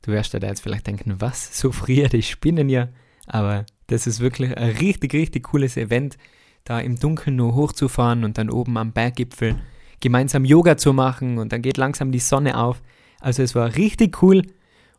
Du 0.00 0.12
wirst 0.12 0.32
da 0.32 0.38
jetzt 0.38 0.62
vielleicht 0.62 0.86
denken, 0.86 1.20
was, 1.20 1.58
so 1.58 1.72
früher, 1.72 2.08
die 2.08 2.22
spinnen 2.22 2.70
ja. 2.70 2.88
Aber 3.26 3.66
das 3.92 4.06
ist 4.06 4.20
wirklich 4.20 4.56
ein 4.56 4.70
richtig, 4.76 5.12
richtig 5.12 5.44
cooles 5.44 5.76
Event, 5.76 6.16
da 6.64 6.80
im 6.80 6.98
Dunkeln 6.98 7.36
nur 7.36 7.54
hochzufahren 7.54 8.24
und 8.24 8.38
dann 8.38 8.50
oben 8.50 8.76
am 8.78 8.92
Berggipfel 8.92 9.56
gemeinsam 10.00 10.44
Yoga 10.44 10.76
zu 10.76 10.92
machen 10.92 11.38
und 11.38 11.52
dann 11.52 11.62
geht 11.62 11.76
langsam 11.76 12.10
die 12.10 12.18
Sonne 12.18 12.56
auf. 12.56 12.82
Also 13.20 13.42
es 13.42 13.54
war 13.54 13.76
richtig 13.76 14.22
cool. 14.22 14.42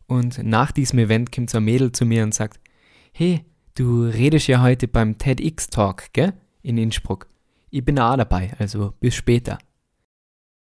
Und 0.08 0.44
nach 0.44 0.72
diesem 0.72 1.00
Event 1.00 1.32
kommt 1.32 1.50
so 1.50 1.58
ein 1.58 1.64
Mädel 1.64 1.92
zu 1.92 2.06
mir 2.06 2.24
und 2.24 2.34
sagt, 2.34 2.60
hey, 3.14 3.44
du 3.76 4.04
redest 4.04 4.48
ja 4.48 4.62
heute 4.62 4.88
beim 4.88 5.18
TEDx-Talk, 5.18 6.14
gell? 6.14 6.34
In 6.62 6.78
Innsbruck. 6.78 7.28
Ich 7.70 7.84
bin 7.84 8.00
auch 8.00 8.16
dabei, 8.16 8.54
also 8.60 8.94
bis 9.00 9.16
später. 9.16 9.58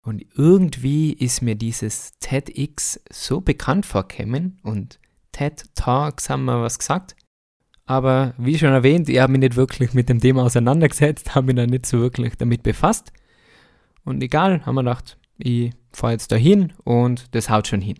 Und 0.02 0.24
irgendwie 0.36 1.12
ist 1.12 1.42
mir 1.42 1.54
dieses 1.54 2.12
TEDx 2.20 3.00
so 3.10 3.40
bekannt 3.40 3.86
vorgekommen 3.86 4.58
und 4.62 4.98
TED 5.32 5.64
Talks 5.74 6.28
haben 6.30 6.44
wir 6.44 6.62
was 6.62 6.78
gesagt. 6.78 7.16
Aber 7.88 8.34
wie 8.36 8.58
schon 8.58 8.68
erwähnt, 8.68 9.08
ich 9.08 9.18
habe 9.18 9.32
mich 9.32 9.40
nicht 9.40 9.56
wirklich 9.56 9.94
mit 9.94 10.10
dem 10.10 10.20
Thema 10.20 10.42
auseinandergesetzt, 10.42 11.34
habe 11.34 11.46
mich 11.46 11.56
dann 11.56 11.70
nicht 11.70 11.86
so 11.86 11.98
wirklich 11.98 12.36
damit 12.36 12.62
befasst. 12.62 13.14
Und 14.04 14.22
egal, 14.22 14.64
haben 14.66 14.74
wir 14.74 14.82
gedacht, 14.82 15.16
ich 15.38 15.72
fahre 15.90 16.12
jetzt 16.12 16.30
dahin 16.30 16.74
und 16.84 17.34
das 17.34 17.48
haut 17.48 17.66
schon 17.66 17.80
hin. 17.80 17.98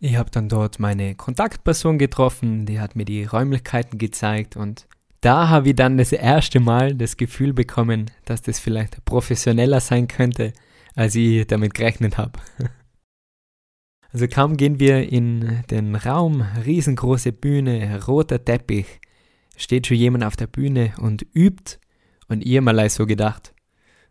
Ich 0.00 0.16
habe 0.16 0.30
dann 0.30 0.50
dort 0.50 0.80
meine 0.80 1.14
Kontaktperson 1.14 1.96
getroffen, 1.96 2.66
die 2.66 2.78
hat 2.78 2.94
mir 2.94 3.06
die 3.06 3.24
Räumlichkeiten 3.24 3.96
gezeigt 3.96 4.54
und 4.54 4.86
da 5.22 5.48
habe 5.48 5.70
ich 5.70 5.76
dann 5.76 5.96
das 5.96 6.12
erste 6.12 6.60
Mal 6.60 6.94
das 6.94 7.16
Gefühl 7.16 7.54
bekommen, 7.54 8.10
dass 8.26 8.42
das 8.42 8.58
vielleicht 8.58 9.02
professioneller 9.06 9.80
sein 9.80 10.08
könnte, 10.08 10.52
als 10.94 11.14
ich 11.14 11.46
damit 11.46 11.72
gerechnet 11.72 12.18
habe. 12.18 12.38
Also 14.12 14.26
kaum 14.26 14.56
gehen 14.56 14.80
wir 14.80 15.10
in 15.10 15.62
den 15.70 15.94
Raum, 15.94 16.44
riesengroße 16.64 17.32
Bühne, 17.32 18.00
roter 18.06 18.44
Teppich, 18.44 19.00
steht 19.56 19.86
schon 19.86 19.98
jemand 19.98 20.24
auf 20.24 20.34
der 20.34 20.48
Bühne 20.48 20.92
und 20.98 21.24
übt 21.32 21.78
und 22.28 22.44
ihr 22.44 22.60
mal 22.60 22.88
so 22.90 23.06
gedacht, 23.06 23.54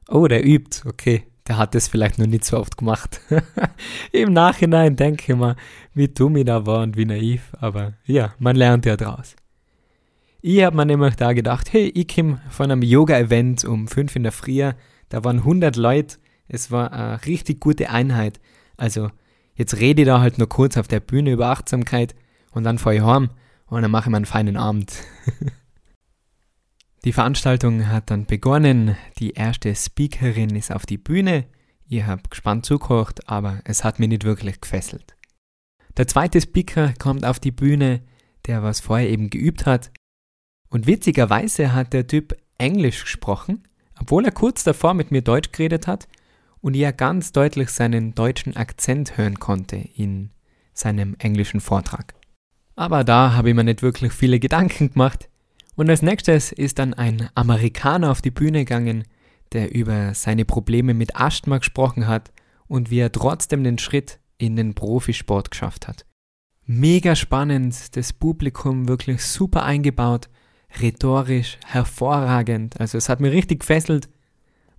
oh, 0.07 0.27
der 0.27 0.45
übt, 0.45 0.87
okay, 0.87 1.23
der 1.49 1.57
hat 1.57 1.75
das 1.75 1.89
vielleicht 1.89 2.17
noch 2.17 2.27
nicht 2.27 2.45
so 2.45 2.57
oft 2.57 2.77
gemacht. 2.77 3.19
Im 4.13 4.31
Nachhinein 4.31 4.95
denke 4.95 5.33
ich 5.33 5.37
mal, 5.37 5.57
wie 5.93 6.07
dumm 6.07 6.37
ich 6.37 6.45
da 6.45 6.65
war 6.65 6.83
und 6.83 6.95
wie 6.95 7.05
naiv, 7.05 7.51
aber 7.59 7.93
ja, 8.05 8.33
man 8.39 8.55
lernt 8.55 8.85
ja 8.85 8.95
draus. 8.95 9.35
Ich 10.41 10.63
habe 10.63 10.77
mir 10.77 10.85
nämlich 10.85 11.15
da 11.15 11.33
gedacht, 11.33 11.73
hey, 11.73 11.91
ich 11.93 12.07
komme 12.07 12.39
von 12.49 12.71
einem 12.71 12.83
Yoga-Event 12.83 13.65
um 13.65 13.89
5 13.89 14.15
in 14.15 14.23
der 14.23 14.31
Früh, 14.31 14.71
da 15.09 15.23
waren 15.25 15.39
100 15.39 15.75
Leute, 15.75 16.17
es 16.47 16.71
war 16.71 16.93
eine 16.93 17.25
richtig 17.25 17.59
gute 17.59 17.89
Einheit. 17.89 18.39
Also, 18.77 19.09
jetzt 19.59 19.77
rede 19.77 20.01
ich 20.01 20.07
da 20.07 20.21
halt 20.21 20.37
nur 20.37 20.49
kurz 20.49 20.77
auf 20.77 20.87
der 20.87 21.01
Bühne 21.01 21.31
über 21.33 21.49
Achtsamkeit 21.49 22.15
und 22.51 22.63
dann 22.63 22.79
fahre 22.79 22.95
ich 22.95 23.01
heim 23.01 23.29
und 23.67 23.81
dann 23.81 23.91
mache 23.91 24.05
ich 24.05 24.11
mir 24.11 24.17
einen 24.17 24.25
feinen 24.25 24.57
Abend. 24.57 24.93
die 27.03 27.11
Veranstaltung 27.11 27.87
hat 27.87 28.09
dann 28.09 28.25
begonnen. 28.25 28.95
Die 29.19 29.31
erste 29.31 29.75
Speakerin 29.75 30.55
ist 30.55 30.71
auf 30.71 30.85
die 30.85 30.97
Bühne. 30.97 31.45
Ich 31.87 32.03
habe 32.03 32.23
gespannt 32.29 32.65
zugekocht, 32.65 33.27
aber 33.27 33.59
es 33.65 33.83
hat 33.83 33.99
mich 33.99 34.07
nicht 34.07 34.23
wirklich 34.23 34.61
gefesselt. 34.61 35.17
Der 35.97 36.07
zweite 36.07 36.39
Speaker 36.39 36.93
kommt 36.97 37.25
auf 37.25 37.39
die 37.39 37.51
Bühne, 37.51 38.01
der 38.47 38.63
was 38.63 38.79
vorher 38.79 39.09
eben 39.09 39.29
geübt 39.29 39.65
hat. 39.65 39.91
Und 40.69 40.87
witzigerweise 40.87 41.73
hat 41.73 41.91
der 41.91 42.07
Typ 42.07 42.37
Englisch 42.57 43.01
gesprochen, 43.01 43.67
obwohl 43.99 44.23
er 44.23 44.31
kurz 44.31 44.63
davor 44.63 44.93
mit 44.93 45.11
mir 45.11 45.21
Deutsch 45.21 45.51
geredet 45.51 45.87
hat 45.87 46.07
und 46.61 46.75
ja 46.75 46.91
ganz 46.91 47.31
deutlich 47.31 47.69
seinen 47.69 48.15
deutschen 48.15 48.55
Akzent 48.55 49.17
hören 49.17 49.39
konnte 49.39 49.77
in 49.77 50.31
seinem 50.73 51.15
englischen 51.19 51.61
Vortrag. 51.61 52.13
Aber 52.75 53.03
da 53.03 53.33
habe 53.33 53.49
ich 53.49 53.55
mir 53.55 53.63
nicht 53.63 53.81
wirklich 53.81 54.13
viele 54.13 54.39
Gedanken 54.39 54.91
gemacht. 54.91 55.29
Und 55.75 55.89
als 55.89 56.01
nächstes 56.01 56.51
ist 56.51 56.79
dann 56.79 56.93
ein 56.93 57.29
Amerikaner 57.35 58.11
auf 58.11 58.21
die 58.21 58.31
Bühne 58.31 58.59
gegangen, 58.59 59.03
der 59.51 59.73
über 59.73 60.13
seine 60.13 60.45
Probleme 60.45 60.93
mit 60.93 61.15
Asthma 61.15 61.57
gesprochen 61.57 62.07
hat 62.07 62.31
und 62.67 62.89
wie 62.89 62.99
er 62.99 63.11
trotzdem 63.11 63.63
den 63.63 63.77
Schritt 63.77 64.19
in 64.37 64.55
den 64.55 64.75
Profisport 64.75 65.51
geschafft 65.51 65.87
hat. 65.87 66.05
Mega 66.65 67.15
spannend, 67.15 67.95
das 67.95 68.13
Publikum 68.13 68.87
wirklich 68.87 69.23
super 69.23 69.63
eingebaut, 69.63 70.29
rhetorisch 70.79 71.57
hervorragend. 71.65 72.79
Also 72.79 72.97
es 72.97 73.09
hat 73.09 73.19
mir 73.19 73.31
richtig 73.31 73.61
gefesselt 73.61 74.07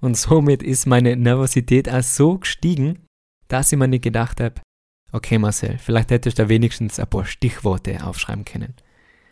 und 0.01 0.17
somit 0.17 0.63
ist 0.63 0.87
meine 0.87 1.17
Nervosität 1.17 1.89
auch 1.89 2.03
so 2.03 2.39
gestiegen, 2.39 3.01
dass 3.49 3.73
ich 3.73 3.79
mir 3.79 3.89
nicht 3.89 4.05
gedacht 4.05 4.41
habe, 4.41 4.61
okay 5.13 5.39
Marcel, 5.39 5.79
vielleicht 5.79 6.11
hättest 6.11 6.39
du 6.39 6.45
da 6.45 6.49
wenigstens 6.49 6.99
ein 6.99 7.09
paar 7.09 7.25
Stichworte 7.25 8.05
aufschreiben 8.05 8.45
können. 8.45 8.75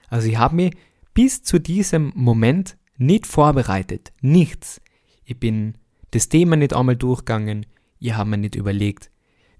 Also 0.09 0.29
ich 0.29 0.37
habe 0.37 0.57
mich 0.57 0.77
bis 1.15 1.43
zu 1.43 1.59
diesem 1.59 2.13
Moment 2.15 2.77
nicht 2.97 3.27
vorbereitet, 3.27 4.13
nichts. 4.21 4.81
Ich 5.25 5.39
bin 5.39 5.75
das 6.11 6.29
Thema 6.29 6.57
nicht 6.57 6.75
einmal 6.75 6.97
durchgegangen, 6.97 7.67
ich 8.01 8.15
habe 8.15 8.31
mir 8.31 8.39
nicht 8.39 8.55
überlegt, 8.55 9.11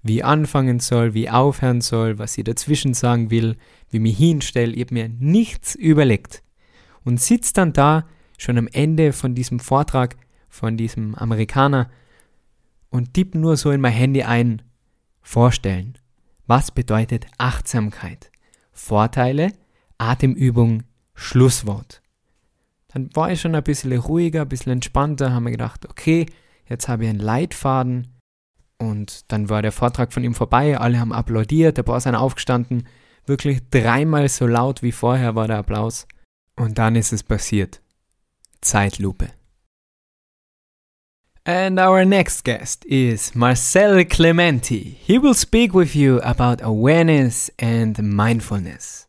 wie 0.01 0.17
ich 0.17 0.25
anfangen 0.25 0.79
soll, 0.79 1.13
wie 1.13 1.23
ich 1.23 1.31
aufhören 1.31 1.81
soll, 1.81 2.19
was 2.19 2.37
ich 2.37 2.43
dazwischen 2.43 2.93
sagen 2.93 3.31
will, 3.31 3.57
wie 3.89 3.97
ich 3.97 4.03
mich 4.03 4.17
hinstelle, 4.17 4.73
ich 4.73 4.81
habe 4.81 4.93
mir 4.93 5.09
nichts 5.09 5.75
überlegt. 5.75 6.43
Und 7.03 7.19
sitze 7.19 7.53
dann 7.53 7.73
da, 7.73 8.07
schon 8.37 8.57
am 8.57 8.67
Ende 8.71 9.13
von 9.13 9.35
diesem 9.35 9.59
Vortrag, 9.59 10.15
von 10.49 10.77
diesem 10.77 11.15
Amerikaner 11.15 11.89
und 12.89 13.13
tipp 13.13 13.35
nur 13.35 13.55
so 13.55 13.71
in 13.71 13.81
mein 13.81 13.93
Handy 13.93 14.23
ein, 14.23 14.61
vorstellen. 15.21 15.97
Was 16.47 16.71
bedeutet 16.71 17.27
Achtsamkeit? 17.37 18.31
Vorteile, 18.71 19.53
Atemübung, 19.97 20.83
Schlusswort. 21.13 22.01
Dann 22.87 23.09
war 23.13 23.31
ich 23.31 23.41
schon 23.41 23.53
ein 23.53 23.63
bisschen 23.63 23.95
ruhiger, 23.95 24.41
ein 24.41 24.49
bisschen 24.49 24.71
entspannter, 24.71 25.31
haben 25.31 25.43
mir 25.43 25.51
gedacht, 25.51 25.87
okay, 25.87 26.25
jetzt 26.67 26.87
habe 26.87 27.03
ich 27.03 27.09
einen 27.09 27.19
Leitfaden 27.19 28.15
und 28.79 29.31
dann 29.31 29.49
war 29.49 29.61
der 29.61 29.71
Vortrag 29.71 30.11
von 30.11 30.23
ihm 30.23 30.33
vorbei, 30.33 30.77
alle 30.77 30.99
haben 30.99 31.13
applaudiert, 31.13 31.77
der 31.77 31.83
Boss 31.83 32.05
ist 32.05 32.15
aufgestanden, 32.15 32.87
wirklich 33.25 33.69
dreimal 33.69 34.27
so 34.29 34.47
laut 34.47 34.81
wie 34.81 34.91
vorher 34.91 35.35
war 35.35 35.47
der 35.47 35.57
Applaus 35.57 36.07
und 36.55 36.79
dann 36.79 36.95
ist 36.95 37.13
es 37.13 37.21
passiert. 37.21 37.81
Zeitlupe. 38.61 39.29
And 41.49 41.79
our 41.79 42.05
next 42.05 42.43
guest 42.43 42.85
is 42.85 43.33
Marcel 43.33 44.05
Clementi. 44.05 44.99
He 45.01 45.17
will 45.17 45.33
speak 45.33 45.73
with 45.73 45.95
you 45.95 46.19
about 46.21 46.61
awareness 46.61 47.49
and 47.59 47.97
mindfulness. 47.97 49.07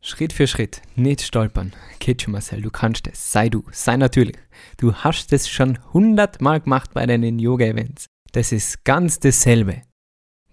Schritt 0.00 0.32
für 0.32 0.46
Schritt, 0.46 0.80
nicht 0.96 1.20
stolpern. 1.20 1.74
Geht 1.98 2.22
schon, 2.22 2.32
Marcel, 2.32 2.62
du 2.62 2.70
kannst 2.70 3.06
es. 3.06 3.32
Sei 3.32 3.50
du, 3.50 3.64
sei 3.70 3.98
natürlich. 3.98 4.38
Du 4.78 4.94
hast 4.94 5.30
es 5.34 5.46
schon 5.46 5.78
hundertmal 5.92 6.60
gemacht 6.62 6.94
bei 6.94 7.04
deinen 7.04 7.38
Yoga-Events. 7.38 8.06
Das 8.32 8.50
ist 8.50 8.82
ganz 8.86 9.20
dasselbe. 9.20 9.82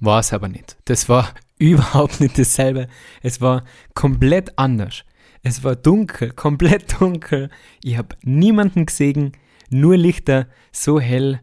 War 0.01 0.20
es 0.20 0.34
aber 0.34 0.50
nicht. 0.50 0.75
Das 0.84 1.08
war 1.08 1.34
überhaupt 1.58 2.20
nicht 2.20 2.38
dasselbe. 2.38 2.89
Es 3.22 3.39
war 3.39 3.63
komplett 3.94 4.60
anders. 4.60 5.06
Es 5.44 5.63
war 5.63 5.77
dunkel, 5.77 6.32
komplett 6.32 7.00
dunkel. 7.00 7.50
Ich 7.86 7.98
habe 7.98 8.18
niemanden 8.24 8.86
gesehen 8.86 9.32
nur 9.70 9.98
Lichter, 9.98 10.48
so 10.72 11.00
hell, 11.00 11.40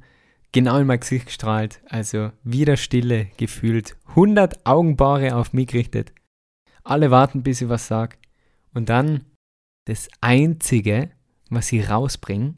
genau 0.52 0.78
in 0.78 0.86
mein 0.86 1.00
Gesicht 1.00 1.26
gestrahlt, 1.26 1.80
also 1.88 2.30
wieder 2.42 2.76
Stille 2.76 3.28
gefühlt, 3.36 3.96
100 4.08 4.66
Augenpaare 4.66 5.36
auf 5.36 5.52
mich 5.52 5.68
gerichtet. 5.68 6.12
Alle 6.82 7.10
warten, 7.10 7.42
bis 7.42 7.60
ich 7.60 7.68
was 7.68 7.88
sag. 7.88 8.18
Und 8.72 8.88
dann 8.88 9.24
das 9.86 10.08
Einzige, 10.20 11.10
was 11.50 11.72
ich 11.72 11.90
rausbringe, 11.90 12.54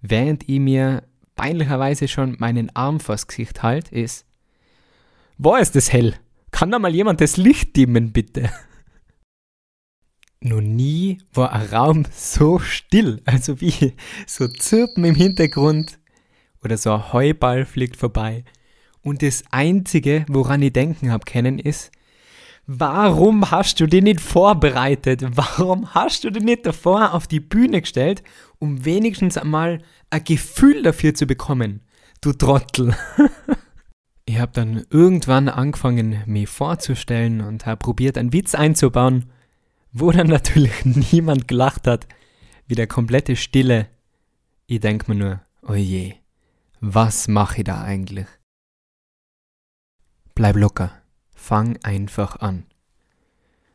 während 0.00 0.48
ich 0.48 0.60
mir 0.60 1.02
peinlicherweise 1.34 2.08
schon 2.08 2.36
meinen 2.38 2.74
Arm 2.74 3.00
vors 3.00 3.26
Gesicht 3.26 3.62
halt, 3.62 3.90
ist, 3.90 4.26
wo 5.38 5.54
ist 5.56 5.76
das 5.76 5.92
hell? 5.92 6.14
Kann 6.50 6.70
da 6.70 6.78
mal 6.78 6.94
jemand 6.94 7.20
das 7.20 7.36
Licht 7.36 7.76
dimmen, 7.76 8.12
bitte? 8.12 8.50
Noch 10.46 10.60
nie 10.60 11.18
war 11.32 11.52
ein 11.52 11.66
Raum 11.66 12.06
so 12.12 12.58
still, 12.58 13.20
also 13.24 13.60
wie 13.60 13.94
so 14.26 14.48
Zirpen 14.48 15.04
im 15.04 15.14
Hintergrund 15.14 15.98
oder 16.64 16.76
so 16.76 16.92
ein 16.92 17.12
Heuball 17.12 17.64
fliegt 17.64 17.96
vorbei. 17.96 18.44
Und 19.02 19.22
das 19.22 19.44
Einzige, 19.50 20.24
woran 20.28 20.62
ich 20.62 20.72
denken 20.72 21.12
habe 21.12 21.24
können, 21.24 21.58
ist, 21.58 21.92
warum 22.66 23.50
hast 23.50 23.78
du 23.78 23.86
dich 23.86 24.02
nicht 24.02 24.20
vorbereitet? 24.20 25.24
Warum 25.34 25.94
hast 25.94 26.24
du 26.24 26.30
dich 26.30 26.42
nicht 26.42 26.66
davor 26.66 27.14
auf 27.14 27.26
die 27.26 27.40
Bühne 27.40 27.82
gestellt, 27.82 28.22
um 28.58 28.84
wenigstens 28.84 29.38
einmal 29.38 29.80
ein 30.10 30.24
Gefühl 30.24 30.82
dafür 30.82 31.14
zu 31.14 31.26
bekommen? 31.26 31.82
Du 32.20 32.32
Trottel. 32.32 32.96
ich 34.26 34.40
habe 34.40 34.52
dann 34.52 34.84
irgendwann 34.90 35.48
angefangen, 35.48 36.22
mich 36.26 36.48
vorzustellen 36.48 37.42
und 37.42 37.66
habe 37.66 37.76
probiert, 37.76 38.18
einen 38.18 38.32
Witz 38.32 38.54
einzubauen 38.54 39.26
wo 39.98 40.12
dann 40.12 40.26
natürlich 40.26 40.84
niemand 41.12 41.48
gelacht 41.48 41.86
hat, 41.86 42.06
wie 42.66 42.74
der 42.74 42.86
komplette 42.86 43.34
Stille. 43.34 43.88
Ich 44.66 44.80
denk 44.80 45.08
mir 45.08 45.14
nur, 45.14 45.40
oh 45.62 45.74
je, 45.74 46.14
was 46.80 47.28
mache 47.28 47.58
ich 47.58 47.64
da 47.64 47.82
eigentlich? 47.82 48.26
Bleib 50.34 50.56
locker, 50.56 50.90
fang 51.34 51.78
einfach 51.82 52.36
an. 52.36 52.66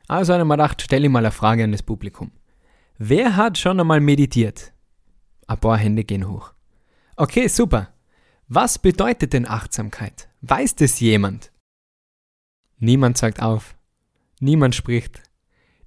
Also 0.08 0.34
einmal 0.34 0.58
gedacht, 0.58 0.82
stelle 0.84 1.08
ich 1.08 1.12
mal 1.12 1.25
eine 1.25 1.32
Frage 1.32 1.63
an 1.63 1.72
das 1.72 1.82
Publikum. 1.82 2.32
Wer 3.00 3.36
hat 3.36 3.58
schon 3.58 3.80
einmal 3.80 4.00
meditiert? 4.00 4.74
Ein 5.48 5.58
paar 5.58 5.78
Hände 5.78 6.04
gehen 6.04 6.28
hoch. 6.28 6.54
Okay, 7.16 7.48
super. 7.48 7.94
Was 8.48 8.78
bedeutet 8.78 9.34
denn 9.34 9.48
Achtsamkeit? 9.48 10.30
Weiß 10.42 10.75
das 10.75 11.00
jemand? 11.00 11.51
Niemand 12.78 13.18
sagt 13.18 13.42
auf. 13.42 13.75
Niemand 14.40 14.75
spricht. 14.75 15.24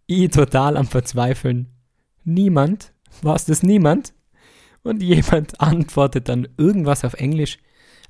Ich 0.07 0.31
total 0.31 0.77
am 0.77 0.87
Verzweifeln. 0.87 1.69
Niemand? 2.25 2.93
War's 3.23 3.47
das 3.47 3.63
niemand? 3.63 4.13
Und 4.83 5.03
jemand 5.03 5.61
antwortet 5.61 6.29
dann 6.29 6.49
irgendwas 6.57 7.05
auf 7.05 7.15
Englisch. 7.15 7.59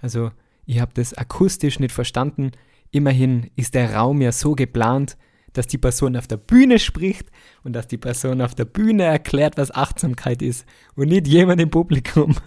Also, 0.01 0.31
ich 0.67 0.81
habe 0.81 0.93
das 0.95 1.15
akustisch 1.15 1.79
nicht 1.79 1.93
verstanden. 1.93 2.53
Immerhin 2.91 3.51
ist 3.57 3.75
der 3.75 3.95
Raum 3.95 4.21
ja 4.21 4.33
so 4.33 4.55
geplant, 4.55 5.17
dass 5.53 5.67
die 5.69 5.79
Person 5.79 6.17
auf 6.17 6.27
der 6.27 6.37
Bühne 6.37 6.79
spricht 6.79 7.31
und 7.63 7.75
dass 7.75 7.87
die 7.87 7.97
Person 7.97 8.41
auf 8.41 8.55
der 8.55 8.65
Bühne 8.65 9.05
erklärt, 9.05 9.57
was 9.57 9.71
Achtsamkeit 9.71 10.43
ist 10.43 10.67
und 10.97 11.09
nicht 11.09 11.29
jemand 11.29 11.61
im 11.61 11.71
Publikum. 11.71 12.37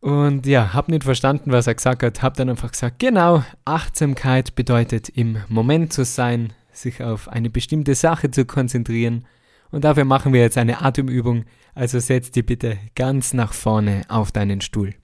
Und 0.00 0.46
ja, 0.46 0.72
hab 0.72 0.88
nicht 0.88 1.02
verstanden, 1.02 1.50
was 1.50 1.66
er 1.66 1.74
gesagt 1.74 2.04
hat, 2.04 2.22
hab 2.22 2.36
dann 2.36 2.48
einfach 2.48 2.70
gesagt, 2.70 3.00
genau, 3.00 3.42
Achtsamkeit 3.64 4.54
bedeutet 4.54 5.08
im 5.08 5.38
Moment 5.48 5.92
zu 5.92 6.04
sein, 6.04 6.52
sich 6.76 7.02
auf 7.02 7.28
eine 7.28 7.50
bestimmte 7.50 7.94
Sache 7.94 8.30
zu 8.30 8.44
konzentrieren 8.44 9.26
und 9.70 9.84
dafür 9.84 10.04
machen 10.04 10.32
wir 10.32 10.40
jetzt 10.40 10.58
eine 10.58 10.82
Atemübung, 10.82 11.44
also 11.74 11.98
setz 11.98 12.30
dich 12.30 12.46
bitte 12.46 12.78
ganz 12.94 13.34
nach 13.34 13.52
vorne 13.52 14.02
auf 14.08 14.32
deinen 14.32 14.60
Stuhl. 14.60 14.94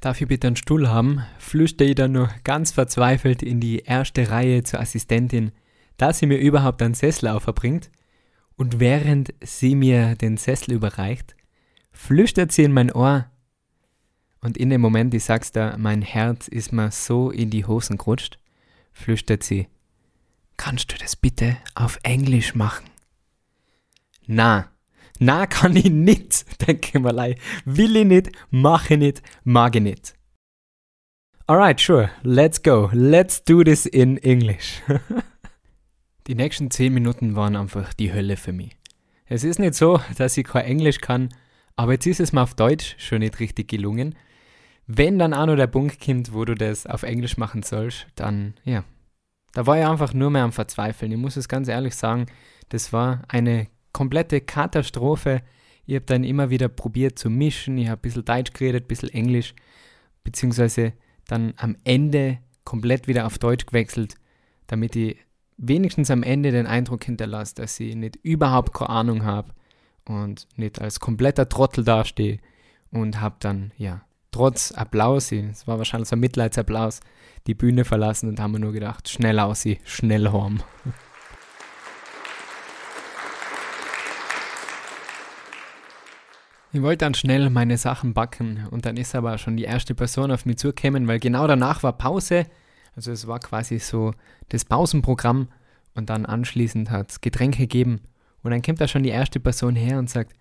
Darf 0.00 0.20
ich 0.20 0.26
bitte 0.26 0.48
einen 0.48 0.56
Stuhl 0.56 0.88
haben? 0.88 1.22
Flüchte 1.38 1.84
ich 1.84 1.94
dann 1.94 2.12
nur 2.12 2.28
ganz 2.42 2.72
verzweifelt 2.72 3.42
in 3.42 3.60
die 3.60 3.80
erste 3.80 4.30
Reihe 4.30 4.64
zur 4.64 4.80
Assistentin, 4.80 5.52
dass 5.96 6.18
sie 6.18 6.26
mir 6.26 6.38
überhaupt 6.38 6.82
einen 6.82 6.94
Sessel 6.94 7.28
auferbringt. 7.28 7.90
Und 8.56 8.80
während 8.80 9.32
sie 9.40 9.76
mir 9.76 10.16
den 10.16 10.36
Sessel 10.36 10.74
überreicht, 10.74 11.36
flüstert 11.92 12.50
sie 12.50 12.64
in 12.64 12.72
mein 12.72 12.90
Ohr. 12.90 13.26
Und 14.40 14.56
in 14.56 14.70
dem 14.70 14.80
Moment, 14.80 15.14
ich 15.14 15.22
sag's 15.22 15.52
da, 15.52 15.76
mein 15.78 16.02
Herz 16.02 16.48
ist 16.48 16.72
mir 16.72 16.90
so 16.90 17.30
in 17.30 17.50
die 17.50 17.64
Hosen 17.64 17.96
gerutscht, 17.96 18.40
flüstert 18.92 19.44
sie, 19.44 19.68
kannst 20.56 20.92
du 20.92 20.96
das 20.98 21.16
bitte 21.16 21.56
auf 21.74 21.98
Englisch 22.02 22.54
machen? 22.54 22.84
Na, 24.26 24.70
na 25.18 25.46
kann 25.46 25.76
ich 25.76 25.90
nicht, 25.90 26.44
denke 26.66 27.00
mal. 27.00 27.36
Will 27.64 27.96
ich 27.96 28.06
nicht, 28.06 28.32
mache 28.50 28.94
ich 28.94 29.00
nicht, 29.00 29.22
mag 29.44 29.76
ich 29.76 29.82
nicht. 29.82 30.14
Alright, 31.46 31.80
sure, 31.80 32.10
let's 32.22 32.62
go. 32.62 32.88
Let's 32.92 33.44
do 33.44 33.62
this 33.62 33.84
in 33.84 34.16
English. 34.18 34.80
die 36.26 36.34
nächsten 36.34 36.70
10 36.70 36.94
Minuten 36.94 37.36
waren 37.36 37.56
einfach 37.56 37.92
die 37.94 38.12
Hölle 38.12 38.36
für 38.36 38.52
mich. 38.52 38.76
Es 39.26 39.44
ist 39.44 39.58
nicht 39.58 39.74
so, 39.74 40.00
dass 40.16 40.36
ich 40.36 40.46
kein 40.46 40.64
Englisch 40.64 41.00
kann, 41.00 41.30
aber 41.74 41.92
jetzt 41.92 42.06
ist 42.06 42.20
es 42.20 42.32
mir 42.32 42.42
auf 42.42 42.54
Deutsch 42.54 42.94
schon 42.98 43.20
nicht 43.20 43.40
richtig 43.40 43.68
gelungen. 43.68 44.14
Wenn 44.86 45.18
dann 45.18 45.34
auch 45.34 45.46
noch 45.46 45.56
der 45.56 45.66
Punkt 45.66 46.00
kommt, 46.00 46.32
wo 46.32 46.44
du 46.44 46.54
das 46.54 46.86
auf 46.86 47.02
Englisch 47.02 47.36
machen 47.36 47.62
sollst, 47.62 48.06
dann, 48.14 48.54
ja, 48.64 48.84
da 49.52 49.66
war 49.66 49.78
ich 49.78 49.86
einfach 49.86 50.14
nur 50.14 50.30
mehr 50.30 50.44
am 50.44 50.52
Verzweifeln. 50.52 51.12
Ich 51.12 51.18
muss 51.18 51.36
es 51.36 51.48
ganz 51.48 51.68
ehrlich 51.68 51.94
sagen, 51.94 52.26
das 52.68 52.92
war 52.92 53.22
eine 53.28 53.68
komplette 53.92 54.40
Katastrophe. 54.40 55.42
Ich 55.84 55.94
habe 55.94 56.06
dann 56.06 56.24
immer 56.24 56.50
wieder 56.50 56.68
probiert 56.68 57.18
zu 57.18 57.28
mischen. 57.28 57.76
Ich 57.78 57.88
habe 57.88 58.00
ein 58.00 58.02
bisschen 58.02 58.24
Deutsch 58.24 58.52
geredet, 58.52 58.84
ein 58.84 58.88
bisschen 58.88 59.10
Englisch, 59.10 59.54
beziehungsweise 60.24 60.94
dann 61.26 61.54
am 61.56 61.76
Ende 61.84 62.38
komplett 62.64 63.08
wieder 63.08 63.26
auf 63.26 63.38
Deutsch 63.38 63.66
gewechselt, 63.66 64.14
damit 64.66 64.96
ich 64.96 65.18
wenigstens 65.58 66.10
am 66.10 66.22
Ende 66.22 66.50
den 66.50 66.66
Eindruck 66.66 67.04
hinterlasse, 67.04 67.56
dass 67.56 67.78
ich 67.78 67.94
nicht 67.94 68.16
überhaupt 68.22 68.72
keine 68.74 68.90
Ahnung 68.90 69.24
habe 69.24 69.52
und 70.06 70.48
nicht 70.56 70.80
als 70.80 71.00
kompletter 71.00 71.48
Trottel 71.48 71.84
dastehe 71.84 72.38
und 72.90 73.20
habe 73.20 73.36
dann, 73.38 73.72
ja, 73.76 74.02
trotz 74.32 74.72
Applaus, 74.72 75.30
es 75.30 75.68
war 75.68 75.78
wahrscheinlich 75.78 76.08
so 76.08 76.16
ein 76.16 76.20
Mitleidsapplaus, 76.20 77.00
die 77.46 77.54
Bühne 77.54 77.84
verlassen 77.84 78.28
und 78.28 78.40
haben 78.40 78.52
nur 78.54 78.72
gedacht, 78.72 79.08
schnell 79.08 79.38
aus, 79.38 79.64
schnell 79.84 80.32
heim. 80.32 80.60
Ich 86.74 86.80
wollte 86.80 87.04
dann 87.04 87.12
schnell 87.12 87.50
meine 87.50 87.76
Sachen 87.76 88.14
backen 88.14 88.66
und 88.70 88.86
dann 88.86 88.96
ist 88.96 89.14
aber 89.14 89.36
schon 89.36 89.58
die 89.58 89.64
erste 89.64 89.94
Person 89.94 90.30
auf 90.32 90.46
mich 90.46 90.56
zugekommen, 90.56 91.06
weil 91.06 91.20
genau 91.20 91.46
danach 91.46 91.82
war 91.82 91.92
Pause. 91.92 92.46
Also 92.96 93.12
es 93.12 93.26
war 93.26 93.40
quasi 93.40 93.78
so 93.78 94.12
das 94.48 94.64
Pausenprogramm 94.64 95.48
und 95.94 96.08
dann 96.08 96.24
anschließend 96.24 96.90
hat 96.90 97.10
es 97.10 97.20
Getränke 97.20 97.58
gegeben 97.58 98.00
und 98.42 98.52
dann 98.52 98.62
kommt 98.62 98.80
da 98.80 98.88
schon 98.88 99.02
die 99.02 99.10
erste 99.10 99.38
Person 99.38 99.76
her 99.76 99.98
und 99.98 100.08
sagt, 100.08 100.34